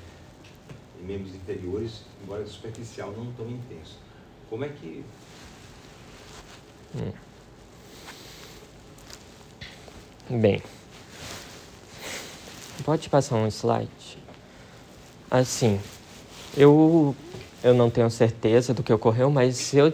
em 1.01 1.05
membros 1.05 1.35
inferiores, 1.35 2.01
embora 2.23 2.45
superficial, 2.45 3.11
não 3.11 3.31
tão 3.33 3.49
intenso. 3.49 3.99
Como 4.49 4.63
é 4.63 4.69
que... 4.69 5.03
Hum. 6.95 7.11
Bem, 10.39 10.61
pode 12.83 13.09
passar 13.09 13.35
um 13.35 13.47
slide? 13.47 14.24
Assim, 15.29 15.79
eu, 16.55 17.15
eu 17.63 17.73
não 17.73 17.89
tenho 17.89 18.09
certeza 18.09 18.73
do 18.73 18.83
que 18.83 18.93
ocorreu, 18.93 19.29
mas 19.29 19.57
se 19.57 19.77
eu 19.77 19.93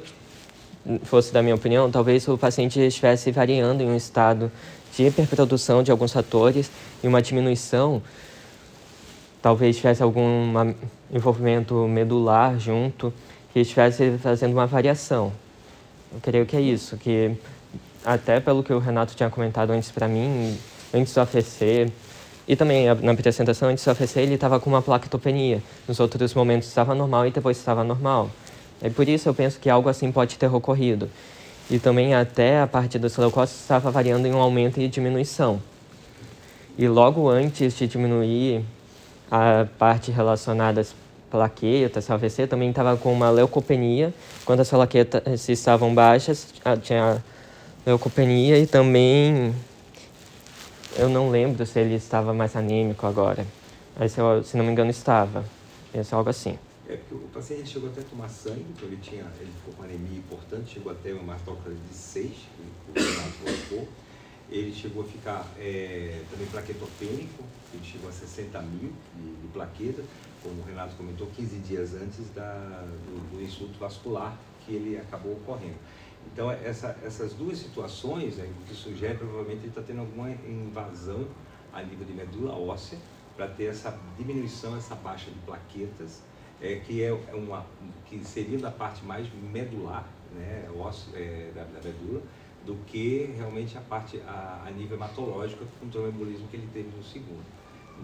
fosse 1.04 1.32
da 1.32 1.42
minha 1.42 1.56
opinião, 1.56 1.90
talvez 1.92 2.28
o 2.28 2.38
paciente 2.38 2.80
estivesse 2.80 3.32
variando 3.32 3.84
em 3.84 3.90
um 3.90 3.96
estado 3.96 4.52
de 4.96 5.04
hiperprodução 5.04 5.84
de 5.84 5.92
alguns 5.92 6.12
fatores 6.12 6.70
e 7.04 7.08
uma 7.08 7.22
diminuição, 7.22 8.02
talvez 9.42 9.78
tivesse 9.78 10.04
algum 10.04 10.74
envolvimento 11.12 11.76
medular 11.88 12.60
junto, 12.60 13.14
que 13.54 13.60
estivesse 13.60 14.18
fazendo 14.18 14.54
uma 14.54 14.68
variação. 14.68 15.32
Eu 16.14 16.20
creio 16.22 16.46
que 16.46 16.56
é 16.56 16.62
isso, 16.62 16.98
que 16.98 17.36
até 18.04 18.40
pelo 18.40 18.64
que 18.64 18.74
o 18.74 18.80
Renato 18.80 19.16
tinha 19.16 19.30
comentado 19.30 19.72
antes 19.72 19.92
para 19.92 20.08
mim, 20.08 20.58
antes 20.94 21.14
do 21.14 21.22
AFC, 21.22 21.92
e 22.48 22.56
também 22.56 22.86
na 23.02 23.12
apresentação 23.12 23.70
antes 23.70 23.84
do 23.84 23.92
AFC 23.92 24.20
ele 24.20 24.36
estava 24.36 24.60
com 24.60 24.70
uma 24.70 24.82
plaquetopenia. 24.82 25.62
Nos 25.88 26.00
outros 26.00 26.34
momentos 26.34 26.68
estava 26.68 26.96
normal 26.96 27.28
e 27.28 27.32
depois 27.32 27.58
estava 27.58 27.84
normal. 27.84 28.30
E 28.82 28.90
por 28.90 29.08
isso 29.08 29.30
eu 29.30 29.34
penso 29.34 29.60
que 29.60 29.70
algo 29.70 29.88
assim 29.88 30.12
pode 30.12 30.38
ter 30.38 30.54
ocorrido. 30.54 31.10
E 31.70 31.80
também 31.80 32.14
até 32.14 32.62
a 32.62 32.68
parte 32.68 32.98
dos 32.98 33.16
leucócitos 33.16 33.62
estava 33.62 33.92
variando 33.92 34.28
em 34.28 34.34
um 34.34 34.40
aumento 34.40 34.82
e 34.82 34.88
diminuição. 34.88 35.62
E 36.78 36.88
logo 36.88 37.30
antes 37.30 37.78
de 37.78 37.88
diminuir 37.88 38.64
a 39.30 39.68
parte 39.78 40.12
relacionada 40.12 40.82
às 40.82 40.94
plaquetas, 41.30 42.10
AVC, 42.10 42.48
também 42.48 42.72
estava 42.72 42.98
com 42.98 43.14
uma 43.14 43.30
leucopenia. 43.30 44.14
Quando 44.44 44.60
as 44.60 44.70
plaquetas 44.70 45.48
estavam 45.48 45.94
baixas, 45.96 46.48
tinha 46.82 47.24
leucopenia 47.86 48.60
e 48.60 48.68
também 48.68 49.54
eu 50.98 51.10
não 51.10 51.30
lembro 51.30 51.66
se 51.66 51.80
ele 51.80 51.96
estava 51.96 52.34
mais 52.34 52.56
anêmico 52.56 53.06
agora. 53.06 53.46
Mas 53.98 54.12
se, 54.12 54.22
se 54.44 54.58
não 54.58 54.66
me 54.66 54.72
engano 54.72 54.92
estava. 54.92 55.44
Penso 55.92 56.16
algo 56.16 56.30
assim. 56.30 56.58
É 56.88 56.98
porque 56.98 57.16
o 57.16 57.28
paciente 57.30 57.70
chegou 57.70 57.90
até 57.90 58.02
a 58.02 58.04
tomar 58.04 58.30
sangue, 58.30 58.66
então 58.70 58.88
ele 58.88 58.98
tinha, 59.02 59.24
ele 59.40 59.52
ficou 59.60 59.74
com 59.76 59.84
anemia 59.84 60.18
importante, 60.18 60.74
chegou 60.74 60.92
até 60.92 61.14
uma 61.14 61.22
hematócrita 61.22 61.72
de 61.72 61.96
6, 61.96 62.28
que 62.28 63.00
o 63.00 63.04
Renato 63.04 63.38
colocou. 63.44 63.88
Ele 64.50 64.74
chegou 64.74 65.04
a 65.04 65.06
ficar 65.06 65.48
é, 65.58 66.22
também 66.30 66.48
plaquetopênico, 66.48 67.44
ele 67.74 67.84
chegou 67.86 68.10
a 68.10 68.12
60 68.12 68.62
mil 68.64 68.92
de, 69.16 69.42
de 69.42 69.48
plaqueta, 69.54 70.04
como 70.44 70.62
o 70.62 70.66
Renato 70.66 70.96
comentou, 70.98 71.28
15 71.28 71.56
dias 71.60 71.94
antes 71.94 72.30
da, 72.36 72.84
do, 73.06 73.38
do 73.38 73.42
insulto 73.42 73.80
vascular 73.80 74.38
que 74.66 74.74
ele 74.74 74.98
acabou 74.98 75.34
ocorrendo. 75.34 75.78
Então, 76.34 76.50
essa, 76.50 76.98
essas 77.04 77.34
duas 77.34 77.58
situações, 77.58 78.38
né, 78.38 78.50
o 78.62 78.68
que 78.68 78.74
sugere 78.74 79.18
provavelmente 79.18 79.60
ele 79.60 79.68
está 79.68 79.82
tendo 79.82 80.00
alguma 80.00 80.32
invasão 80.32 81.28
a 81.74 81.82
nível 81.82 82.06
de 82.06 82.14
medula 82.14 82.54
óssea, 82.54 82.98
para 83.36 83.48
ter 83.48 83.66
essa 83.66 83.98
diminuição, 84.18 84.76
essa 84.76 84.96
baixa 84.96 85.30
de 85.32 85.40
plaquetas, 85.40 86.22
é, 86.62 86.76
que, 86.76 87.04
é, 87.04 87.12
uma, 87.34 87.66
que 88.06 88.24
seria 88.24 88.60
da 88.60 88.70
parte 88.70 89.04
mais 89.04 89.28
medular, 89.52 90.08
né, 90.34 90.70
ósseo, 90.78 91.12
é, 91.16 91.52
da, 91.56 91.64
da, 91.64 91.82
medula, 91.84 92.22
do 92.66 92.76
que 92.86 93.34
realmente 93.36 93.78
a 93.78 93.82
parte 93.82 94.22
a, 94.22 94.64
a 94.68 94.72
nível 94.72 94.96
hematológico, 94.96 95.66
com 95.80 95.88
o 95.88 95.90
tromboembolismo 95.90 96.48
que 96.48 96.58
ele 96.58 96.70
teve 96.72 96.96
no 96.96 97.04
segundo. 97.04 97.44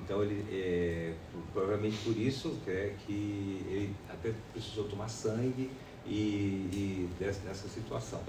Então, 0.03 0.23
ele, 0.23 0.45
é, 0.51 1.13
provavelmente 1.53 1.97
por 2.03 2.17
isso 2.17 2.57
é 2.67 2.93
que 3.05 3.65
ele 3.67 3.95
até 4.09 4.33
precisou 4.53 4.85
tomar 4.85 5.07
sangue, 5.07 5.69
e 6.09 6.69
dessa, 7.35 7.67
situação. 7.67 8.21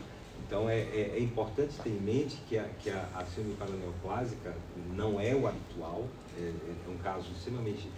Então 0.47 0.69
é, 0.69 0.79
é, 0.79 1.15
é, 1.17 1.21
importante 1.21 1.75
ter 1.83 1.91
em 1.91 2.01
mente 2.01 2.37
que 2.49 2.57
a, 2.57 2.65
que 2.81 2.91
a, 2.91 3.09
a 3.15 3.25
síndrome 3.27 3.57
paraneoplásica 3.57 4.55
não 4.95 5.21
é 5.21 5.35
o 5.35 5.47
habitual, 5.47 6.07
é, 6.39 6.43
é 6.43 6.91
um 6.91 6.99
caso 6.99 7.27
extremamente. 7.37 7.89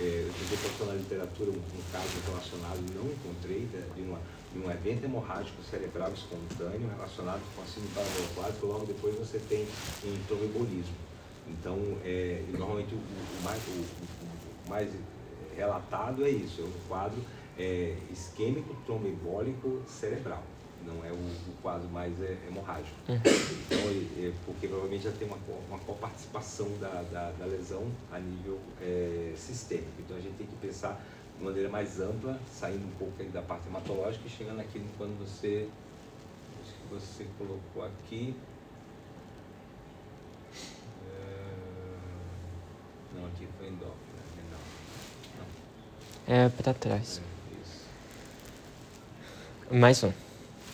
É, 0.00 0.26
eu 0.26 0.58
procurar 0.58 0.94
na 0.94 0.98
literatura 0.98 1.50
um, 1.50 1.54
um, 1.54 1.82
caso 1.92 2.08
relacionado 2.26 2.80
não 2.94 3.12
encontrei 3.12 3.66
de, 3.66 3.94
de, 3.94 4.08
uma, 4.08 4.18
de 4.50 4.58
um 4.58 4.70
evento 4.70 5.04
hemorrágico 5.04 5.62
cerebral 5.64 6.10
espontâneo 6.14 6.88
relacionado 6.96 7.42
com 7.54 7.60
a 7.60 7.66
síndrome 7.66 7.94
paraneoplásica, 7.94 8.66
logo 8.66 8.86
depois 8.86 9.14
você 9.16 9.38
tem 9.38 9.66
um 10.02 10.24
tromboembolismo. 10.26 10.94
Então, 11.46 11.78
é, 12.04 12.42
normalmente 12.56 12.94
o, 12.94 12.98
o 12.98 13.44
mais, 13.44 13.62
o, 13.68 14.66
o 14.66 14.70
mais 14.70 14.90
relatado 15.56 16.24
é 16.24 16.30
isso, 16.30 16.62
é 16.62 16.64
um 16.64 16.88
quadro 16.88 17.22
é, 17.58 17.96
isquêmico 18.10 18.74
tromboembólico 18.84 19.82
cerebral, 19.88 20.42
não 20.84 21.04
é 21.04 21.10
o, 21.10 21.14
o 21.14 21.54
quadro 21.62 21.88
mais 21.88 22.20
é, 22.22 22.36
hemorrágico. 22.46 22.96
Uhum. 23.08 23.16
Então, 23.16 23.78
é, 24.18 24.32
porque 24.44 24.68
provavelmente 24.68 25.04
já 25.04 25.12
tem 25.12 25.26
uma, 25.26 25.38
uma 25.68 25.78
coparticipação 25.80 26.68
da, 26.78 27.02
da, 27.10 27.32
da 27.32 27.46
lesão 27.46 27.90
a 28.12 28.18
nível 28.18 28.58
é, 28.80 29.32
sistêmico. 29.36 29.90
Então 29.98 30.16
a 30.16 30.20
gente 30.20 30.36
tem 30.36 30.46
que 30.46 30.56
pensar 30.56 31.02
de 31.38 31.44
maneira 31.44 31.68
mais 31.68 32.00
ampla, 32.00 32.38
saindo 32.50 32.86
um 32.86 32.98
pouco 32.98 33.22
da 33.24 33.42
parte 33.42 33.66
hematológica 33.68 34.26
e 34.26 34.30
chegando 34.30 34.60
aqui 34.60 34.82
quando 34.96 35.18
você, 35.18 35.68
acho 36.62 36.72
que 36.72 36.94
você 36.94 37.26
colocou 37.38 37.84
aqui, 37.84 38.34
é, 41.10 41.44
não, 43.14 43.26
aqui 43.26 43.48
foi 43.58 43.68
endócrino. 43.68 43.96
Né? 44.36 44.58
Não. 46.28 46.34
É 46.34 46.48
para 46.48 46.72
trás. 46.72 47.20
É. 47.32 47.35
Mais 49.70 50.02
um. 50.04 50.12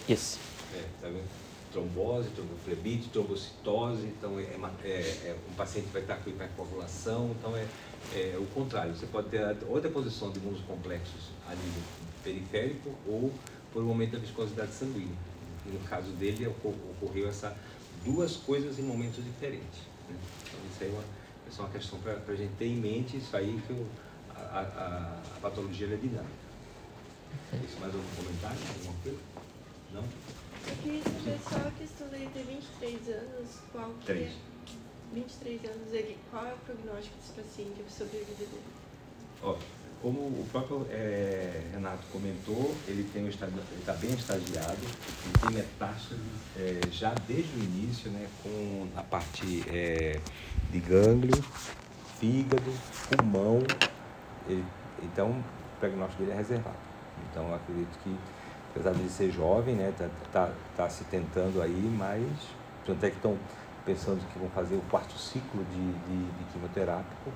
Isso. 0.06 0.38
É, 0.74 0.82
tá 1.00 1.08
vendo? 1.08 1.24
Trombose, 1.72 2.28
tromboflebite, 2.30 3.08
trombocitose, 3.08 4.04
então 4.04 4.38
é, 4.38 4.42
é, 4.84 4.88
é, 4.90 5.36
um 5.50 5.54
paciente 5.54 5.88
vai 5.90 6.02
estar 6.02 6.16
com 6.16 6.28
hipercoagulação, 6.28 7.34
então 7.38 7.56
é, 7.56 7.66
é 8.14 8.36
o 8.38 8.44
contrário. 8.54 8.94
Você 8.94 9.06
pode 9.06 9.30
ter 9.30 9.40
ou 9.66 9.80
deposição 9.80 10.30
de 10.30 10.38
imunos 10.38 10.60
complexos 10.66 11.30
a 11.48 11.54
nível 11.54 11.82
periférico 12.22 12.90
ou 13.06 13.32
por 13.72 13.82
um 13.82 13.88
aumento 13.88 14.12
da 14.12 14.18
viscosidade 14.18 14.72
sanguínea. 14.72 15.16
No 15.64 15.80
caso 15.88 16.10
dele 16.10 16.46
ocorreu 17.00 17.28
essa 17.28 17.56
duas 18.04 18.36
coisas 18.36 18.78
em 18.78 18.82
momentos 18.82 19.24
diferentes. 19.24 19.80
Né? 20.06 20.16
Então 20.46 20.60
isso 20.70 20.84
aí 20.84 20.88
é, 20.88 20.92
uma, 20.92 21.02
é 21.02 21.60
uma 21.60 21.70
questão 21.70 21.98
para 22.00 22.20
a 22.28 22.36
gente 22.36 22.52
ter 22.58 22.66
em 22.66 22.76
mente 22.76 23.16
isso 23.16 23.34
aí 23.34 23.58
que 23.66 23.72
o, 23.72 23.86
a, 24.36 24.58
a, 24.58 25.22
a 25.36 25.40
patologia 25.40 25.86
é 25.86 25.96
dinâmica. 25.96 26.51
Isso 27.64 27.80
mais 27.80 27.94
algum 27.94 28.08
comentário? 28.16 28.58
Alguma 28.68 28.94
coisa? 29.02 29.18
Não? 29.92 30.04
Eu 30.68 30.76
queria 30.82 31.02
saber 31.02 31.38
só 31.48 31.68
a 31.68 31.70
questão 31.72 32.08
dele 32.08 32.30
ter 32.32 32.44
23 32.44 33.08
anos, 33.08 33.48
qual 33.72 33.90
que 34.00 34.12
é, 34.12 34.32
23 35.12 35.64
anos, 35.64 35.92
ele, 35.92 36.18
qual 36.30 36.46
é 36.46 36.52
o 36.52 36.56
prognóstico 36.58 37.16
desse 37.16 37.32
paciente, 37.32 37.82
a 37.86 37.90
sobrevida 37.90 38.34
dele? 38.38 38.62
Ó, 39.42 39.56
como 40.00 40.20
o 40.20 40.46
próprio 40.50 40.86
é, 40.90 41.62
Renato 41.72 42.04
comentou, 42.10 42.74
ele 42.88 43.08
tem 43.12 43.28
está 43.28 43.46
bem 43.94 44.10
estagiado, 44.14 44.78
ele 44.80 45.38
tem 45.40 45.50
metástase 45.52 46.20
é, 46.56 46.80
já 46.90 47.14
desde 47.28 47.52
o 47.56 47.62
início, 47.62 48.10
né, 48.10 48.28
com 48.42 48.88
a 48.96 49.02
parte 49.02 49.62
é, 49.68 50.20
de 50.70 50.80
gânglio, 50.80 51.44
fígado, 52.18 52.72
pulmão. 53.08 53.62
Ele, 54.48 54.64
então, 55.02 55.30
o 55.30 55.80
prognóstico 55.80 56.22
dele 56.22 56.32
é 56.32 56.36
reservado. 56.36 56.91
Então, 57.30 57.48
eu 57.48 57.54
acredito 57.54 57.98
que, 58.02 58.16
apesar 58.70 58.92
de 58.92 59.08
ser 59.08 59.30
jovem, 59.30 59.74
né, 59.74 59.92
tá, 59.96 60.08
tá, 60.32 60.52
tá 60.76 60.88
se 60.88 61.04
tentando 61.04 61.60
aí, 61.62 61.94
mas 61.98 62.22
tanto 62.84 63.04
é 63.04 63.10
que 63.10 63.16
estão 63.16 63.36
pensando 63.84 64.20
que 64.32 64.38
vão 64.38 64.48
fazer 64.50 64.76
o 64.76 64.82
quarto 64.90 65.16
ciclo 65.18 65.64
de, 65.64 65.92
de, 65.92 66.24
de 66.38 66.44
quimioterápico, 66.52 67.30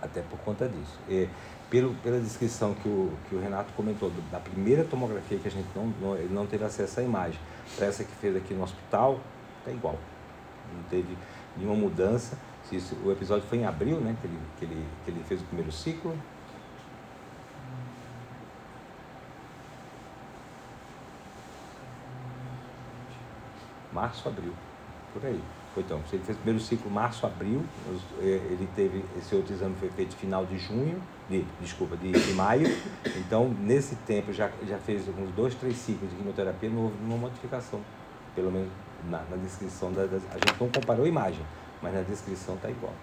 até 0.00 0.22
por 0.22 0.38
conta 0.40 0.68
disso. 0.68 0.98
E, 1.08 1.28
pelo, 1.70 1.94
pela 1.96 2.18
descrição 2.18 2.74
que 2.74 2.88
o, 2.88 3.12
que 3.28 3.34
o 3.34 3.40
Renato 3.40 3.72
comentou, 3.74 4.10
da 4.30 4.40
primeira 4.40 4.84
tomografia 4.84 5.38
que 5.38 5.48
a 5.48 5.50
gente 5.50 5.68
não, 5.74 5.86
não, 6.00 6.16
ele 6.16 6.32
não 6.32 6.46
teve 6.46 6.64
acesso 6.64 7.00
à 7.00 7.02
imagem, 7.02 7.38
para 7.76 7.86
essa 7.86 8.04
que 8.04 8.14
fez 8.16 8.34
aqui 8.36 8.54
no 8.54 8.62
hospital, 8.62 9.20
está 9.58 9.70
igual. 9.70 9.98
Não 10.74 10.82
teve 10.84 11.16
nenhuma 11.56 11.76
mudança. 11.76 12.38
Isso, 12.70 12.94
o 13.04 13.10
episódio 13.10 13.46
foi 13.48 13.58
em 13.58 13.66
abril, 13.66 13.98
né, 13.98 14.14
que 14.20 14.26
ele, 14.26 14.38
que, 14.58 14.64
ele, 14.64 14.86
que 15.04 15.10
ele 15.10 15.24
fez 15.24 15.40
o 15.40 15.44
primeiro 15.44 15.72
ciclo. 15.72 16.16
Março, 23.92 24.28
abril, 24.28 24.52
por 25.12 25.24
aí. 25.24 25.40
Foi 25.74 25.82
então, 25.82 26.00
ele 26.12 26.22
fez 26.24 26.36
o 26.36 26.40
primeiro 26.40 26.60
ciclo 26.64 26.90
março, 26.90 27.26
abril, 27.26 27.62
eh, 28.20 28.40
ele 28.50 28.68
teve, 28.74 29.04
esse 29.16 29.34
outro 29.34 29.52
exame 29.54 29.74
foi 29.78 29.88
feito 29.90 30.16
final 30.16 30.44
de 30.44 30.58
junho, 30.58 31.00
de, 31.28 31.44
desculpa, 31.60 31.96
de, 31.96 32.10
de 32.10 32.32
maio, 32.32 32.66
então 33.16 33.48
nesse 33.60 33.94
tempo 33.96 34.32
já, 34.32 34.50
já 34.66 34.78
fez 34.78 35.06
uns 35.08 35.30
dois, 35.36 35.54
três 35.54 35.76
ciclos 35.76 36.10
de 36.10 36.16
quimioterapia, 36.16 36.70
não 36.70 36.84
houve 36.84 36.96
nenhuma 36.98 37.28
modificação, 37.28 37.80
pelo 38.34 38.50
menos 38.50 38.70
na, 39.08 39.22
na 39.30 39.36
descrição, 39.36 39.92
da, 39.92 40.02
a 40.02 40.06
gente 40.06 40.60
não 40.60 40.68
comparou 40.68 41.04
a 41.04 41.08
imagem, 41.08 41.44
mas 41.82 41.94
na 41.94 42.02
descrição 42.02 42.54
está 42.54 42.70
igual. 42.70 42.94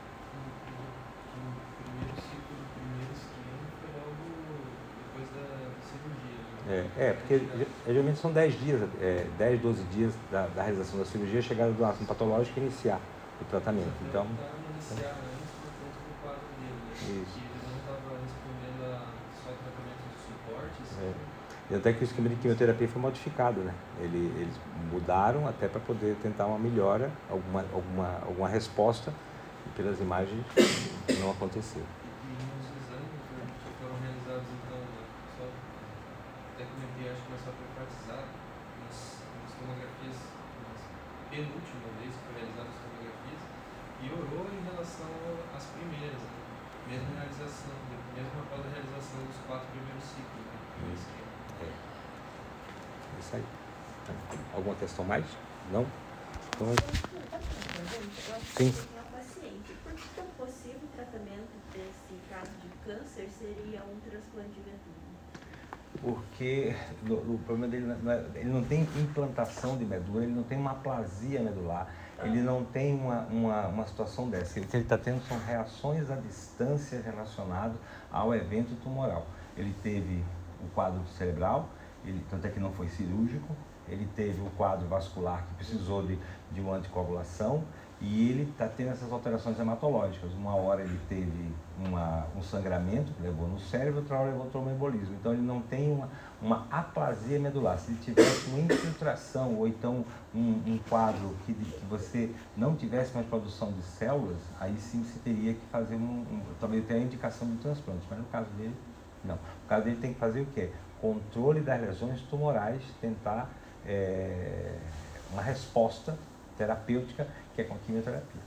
É, 6.68 6.86
é, 6.98 7.14
porque 7.14 7.46
geralmente 7.86 8.18
são 8.18 8.32
10 8.32 8.60
dias, 8.60 8.82
é, 9.00 9.28
10, 9.38 9.62
12 9.62 9.84
dias 9.84 10.14
da, 10.32 10.48
da 10.48 10.64
realização 10.64 10.98
da 10.98 11.06
cirurgia, 11.06 11.40
chegada 11.42 11.72
do 11.72 11.86
ácido 11.86 12.06
patológico 12.06 12.60
e 12.60 12.64
iniciar 12.64 13.00
o 13.40 13.46
tratamento. 13.46 13.94
Então. 14.10 14.26
Isso. 17.06 17.40
não 17.70 17.78
estava 17.78 18.18
respondendo 18.18 18.84
a 18.84 19.06
só 19.44 19.52
tratamento 19.52 20.02
de 20.10 20.18
suporte. 20.26 20.82
E 21.70 21.76
até 21.76 21.94
que 21.94 22.04
o 22.04 22.06
esquema 22.06 22.30
de 22.30 22.36
quimioterapia 22.36 22.88
foi 22.88 23.02
modificado, 23.02 23.62
né? 23.62 23.74
Ele, 24.00 24.32
eles 24.36 24.56
mudaram 24.92 25.48
até 25.48 25.68
para 25.68 25.80
poder 25.82 26.16
tentar 26.24 26.48
uma 26.48 26.58
melhora, 26.58 27.12
alguma, 27.30 27.64
alguma, 27.74 28.20
alguma 28.26 28.50
resposta, 28.50 29.14
e 29.68 29.70
pelas 29.78 30.00
imagens 30.00 30.44
não 31.20 31.30
aconteceu. 31.30 31.84
penúltima 41.36 41.92
vez 42.00 42.16
que 42.16 42.22
foi 42.32 42.36
realizada 42.40 42.72
as 42.72 42.80
tomografias, 42.80 43.42
relação 44.96 45.12
às 45.56 45.66
primeiras, 45.66 46.18
né? 46.18 46.30
mesmo 46.88 47.08
realização, 47.16 47.76
mesmo 48.16 48.40
após 48.40 48.66
a 48.66 48.70
realização 48.70 49.26
dos 49.26 49.38
quatro 49.48 49.68
primeiros 49.68 50.04
ciclos. 50.04 50.46
Né? 50.46 50.56
É. 51.62 51.66
é 51.66 53.20
isso 53.20 53.36
aí. 53.36 53.44
Alguma 54.54 54.76
questão 54.76 55.06
mais? 55.06 55.26
Não? 55.72 55.86
Então, 56.56 56.68
Sim. 58.56 58.72
paciente. 59.12 59.76
Por 59.84 59.94
que 59.94 60.22
o 60.22 60.46
possível 60.46 60.88
tratamento 60.96 61.52
desse 61.74 62.16
caso 62.30 62.52
de 62.62 62.70
câncer 62.86 63.30
seria 63.30 63.82
um 63.84 64.00
transplante 64.00 64.54
de 64.54 64.60
medula? 64.62 65.06
porque 66.02 66.76
o 67.10 67.38
problema 67.40 67.68
dele 67.68 67.86
não 67.86 68.12
é, 68.12 68.26
ele 68.36 68.50
não 68.50 68.64
tem 68.64 68.82
implantação 68.82 69.78
de 69.78 69.86
medula, 69.86 70.24
ele 70.24 70.34
não 70.34 70.44
tem 70.44 70.58
uma 70.58 70.72
aplasia 70.72 71.40
medular, 71.42 71.90
ele 72.24 72.42
não 72.42 72.64
tem 72.64 72.96
uma, 72.96 73.22
uma, 73.30 73.68
uma 73.68 73.88
situação 73.88 74.30
dessa. 74.30 74.60
O 74.60 74.64
que 74.64 74.76
ele 74.76 74.84
está 74.84 74.98
tendo 74.98 75.22
são 75.28 75.38
reações 75.40 76.10
à 76.10 76.16
distância 76.16 77.02
relacionadas 77.02 77.78
ao 78.12 78.34
evento 78.34 78.76
tumoral. 78.82 79.28
Ele 79.58 79.76
teve 79.84 80.24
o 80.64 80.68
quadro 80.74 81.02
cerebral, 81.18 81.70
ele, 82.06 82.24
tanto 82.30 82.48
é 82.48 82.50
que 82.50 82.60
não 82.60 82.72
foi 82.72 82.88
cirúrgico, 82.90 83.56
ele 83.88 84.08
teve 84.16 84.42
o 84.42 84.50
quadro 84.52 84.88
vascular 84.88 85.46
que 85.48 85.56
precisou 85.56 86.06
de, 86.06 86.18
de 86.52 86.62
uma 86.62 86.78
anticoagulação, 86.78 87.64
e 88.02 88.30
ele 88.30 88.44
está 88.52 88.68
tendo 88.68 88.92
essas 88.92 89.12
alterações 89.12 89.58
hematológicas. 89.58 90.32
Uma 90.34 90.56
hora 90.56 90.82
ele 90.82 91.00
teve 91.08 91.54
uma, 91.80 92.28
um 92.36 92.42
sangramento 92.42 93.12
que 93.14 93.24
levou 93.24 93.48
no 93.48 93.60
cérebro, 93.60 94.02
outra 94.02 94.18
hora 94.18 94.32
levou 94.32 94.48
tromboembolismo. 94.48 95.16
Então 95.16 95.32
ele 95.34 95.42
não 95.42 95.62
tem 95.62 95.92
uma, 95.92 96.10
uma 96.42 96.68
aplasia 96.70 97.40
medular. 97.40 97.78
Se 97.80 97.92
ele 97.92 98.00
tivesse 98.02 98.50
uma 98.50 98.60
infiltração 98.60 99.56
ou 99.56 99.68
então 99.68 100.06
um, 100.34 100.62
um 100.68 100.80
quadro 100.90 101.36
que, 101.46 101.54
que 101.54 101.86
você 101.86 102.30
não 102.58 102.76
tivesse 102.76 103.14
mais 103.14 103.28
produção 103.28 103.72
de 103.72 103.82
células, 103.82 104.42
aí 104.60 104.76
sim 104.78 105.04
você 105.04 105.20
teria 105.20 105.54
que 105.54 105.66
fazer 105.72 105.96
um, 105.96 106.26
um 106.30 106.82
tenha 106.82 107.00
a 107.00 107.04
indicação 107.04 107.48
de 107.50 107.58
transplante. 107.58 108.06
Mas 108.10 108.20
no 108.20 108.26
caso 108.26 108.50
dele, 108.58 108.76
não. 109.24 109.36
No 109.36 109.70
caso 109.70 109.86
dele 109.86 109.98
tem 110.02 110.14
que 110.14 110.20
fazer 110.20 110.42
o 110.42 110.46
quê? 110.48 110.70
Controle 111.00 111.62
das 111.62 111.80
lesões 111.80 112.20
tumorais, 112.30 112.82
tentar 113.00 113.50
é, 113.86 114.76
uma 115.32 115.42
resposta 115.42 116.18
terapêutica 116.58 117.28
que 117.56 117.62
é 117.62 117.64
com 117.64 117.76
a 117.76 117.78
quimioterapia. 117.80 118.42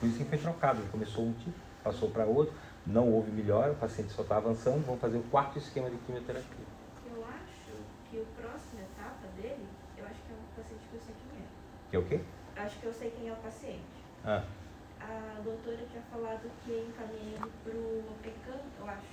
Por 0.00 0.08
isso 0.08 0.18
que 0.18 0.24
foi 0.24 0.38
trocado, 0.38 0.80
ele 0.80 0.88
começou 0.90 1.24
um 1.24 1.32
tipo, 1.32 1.56
passou 1.82 2.10
para 2.10 2.26
outro, 2.26 2.52
não 2.86 3.10
houve 3.10 3.30
melhora, 3.30 3.72
o 3.72 3.76
paciente 3.76 4.12
só 4.12 4.22
está 4.22 4.36
avançando, 4.36 4.84
vamos 4.84 5.00
fazer 5.00 5.16
o 5.16 5.22
quarto 5.24 5.58
esquema 5.58 5.88
de 5.88 5.96
quimioterapia. 5.98 6.66
Eu 7.08 7.24
acho 7.24 7.72
que 8.10 8.18
o 8.18 8.26
próximo 8.36 8.80
etapa 8.80 9.26
dele, 9.36 9.66
eu 9.96 10.04
acho 10.04 10.14
que 10.14 10.32
é 10.32 10.34
um 10.34 10.62
paciente 10.62 10.82
que 10.90 10.94
eu 10.96 11.00
sei 11.00 11.14
quem 11.14 11.40
é. 11.40 11.46
Que 11.90 11.96
é 11.96 11.98
o 11.98 12.04
quê? 12.04 12.20
Acho 12.56 12.78
que 12.80 12.86
eu 12.86 12.92
sei 12.92 13.10
quem 13.10 13.28
é 13.28 13.32
o 13.32 13.36
paciente. 13.36 13.96
Ah. 14.24 14.44
A 15.00 15.40
doutora 15.44 15.78
tinha 15.90 16.02
falado 16.10 16.50
que 16.64 16.72
encaminhei 16.72 17.34
ele 17.34 17.52
para 17.62 17.72
o 17.72 18.16
Pecan, 18.22 18.58
eu 18.80 18.86
acho, 18.88 19.06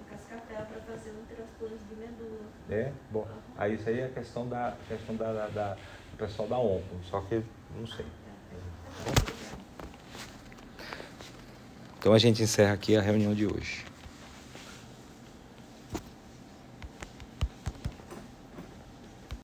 o 0.00 0.04
Cascavel, 0.08 0.66
para 0.66 0.80
fazer 0.82 1.10
um 1.10 1.24
transplante 1.24 1.82
de 1.84 1.94
medula. 1.96 2.46
É? 2.70 2.92
Bom, 3.10 3.26
aí 3.56 3.74
isso 3.74 3.88
aí 3.88 4.00
é 4.00 4.04
a 4.06 4.10
questão 4.10 4.48
da, 4.48 4.76
questão 4.86 5.16
da, 5.16 5.32
da, 5.32 5.46
da 5.48 5.74
do 5.74 6.16
pessoal 6.16 6.48
da 6.48 6.58
ONCO, 6.58 6.96
só 7.02 7.20
que 7.22 7.42
não 7.76 7.86
sei. 7.86 8.06
Então 11.98 12.14
a 12.14 12.18
gente 12.18 12.42
encerra 12.42 12.72
aqui 12.72 12.96
a 12.96 13.00
reunião 13.00 13.34
de 13.34 13.46
hoje. 13.46 13.89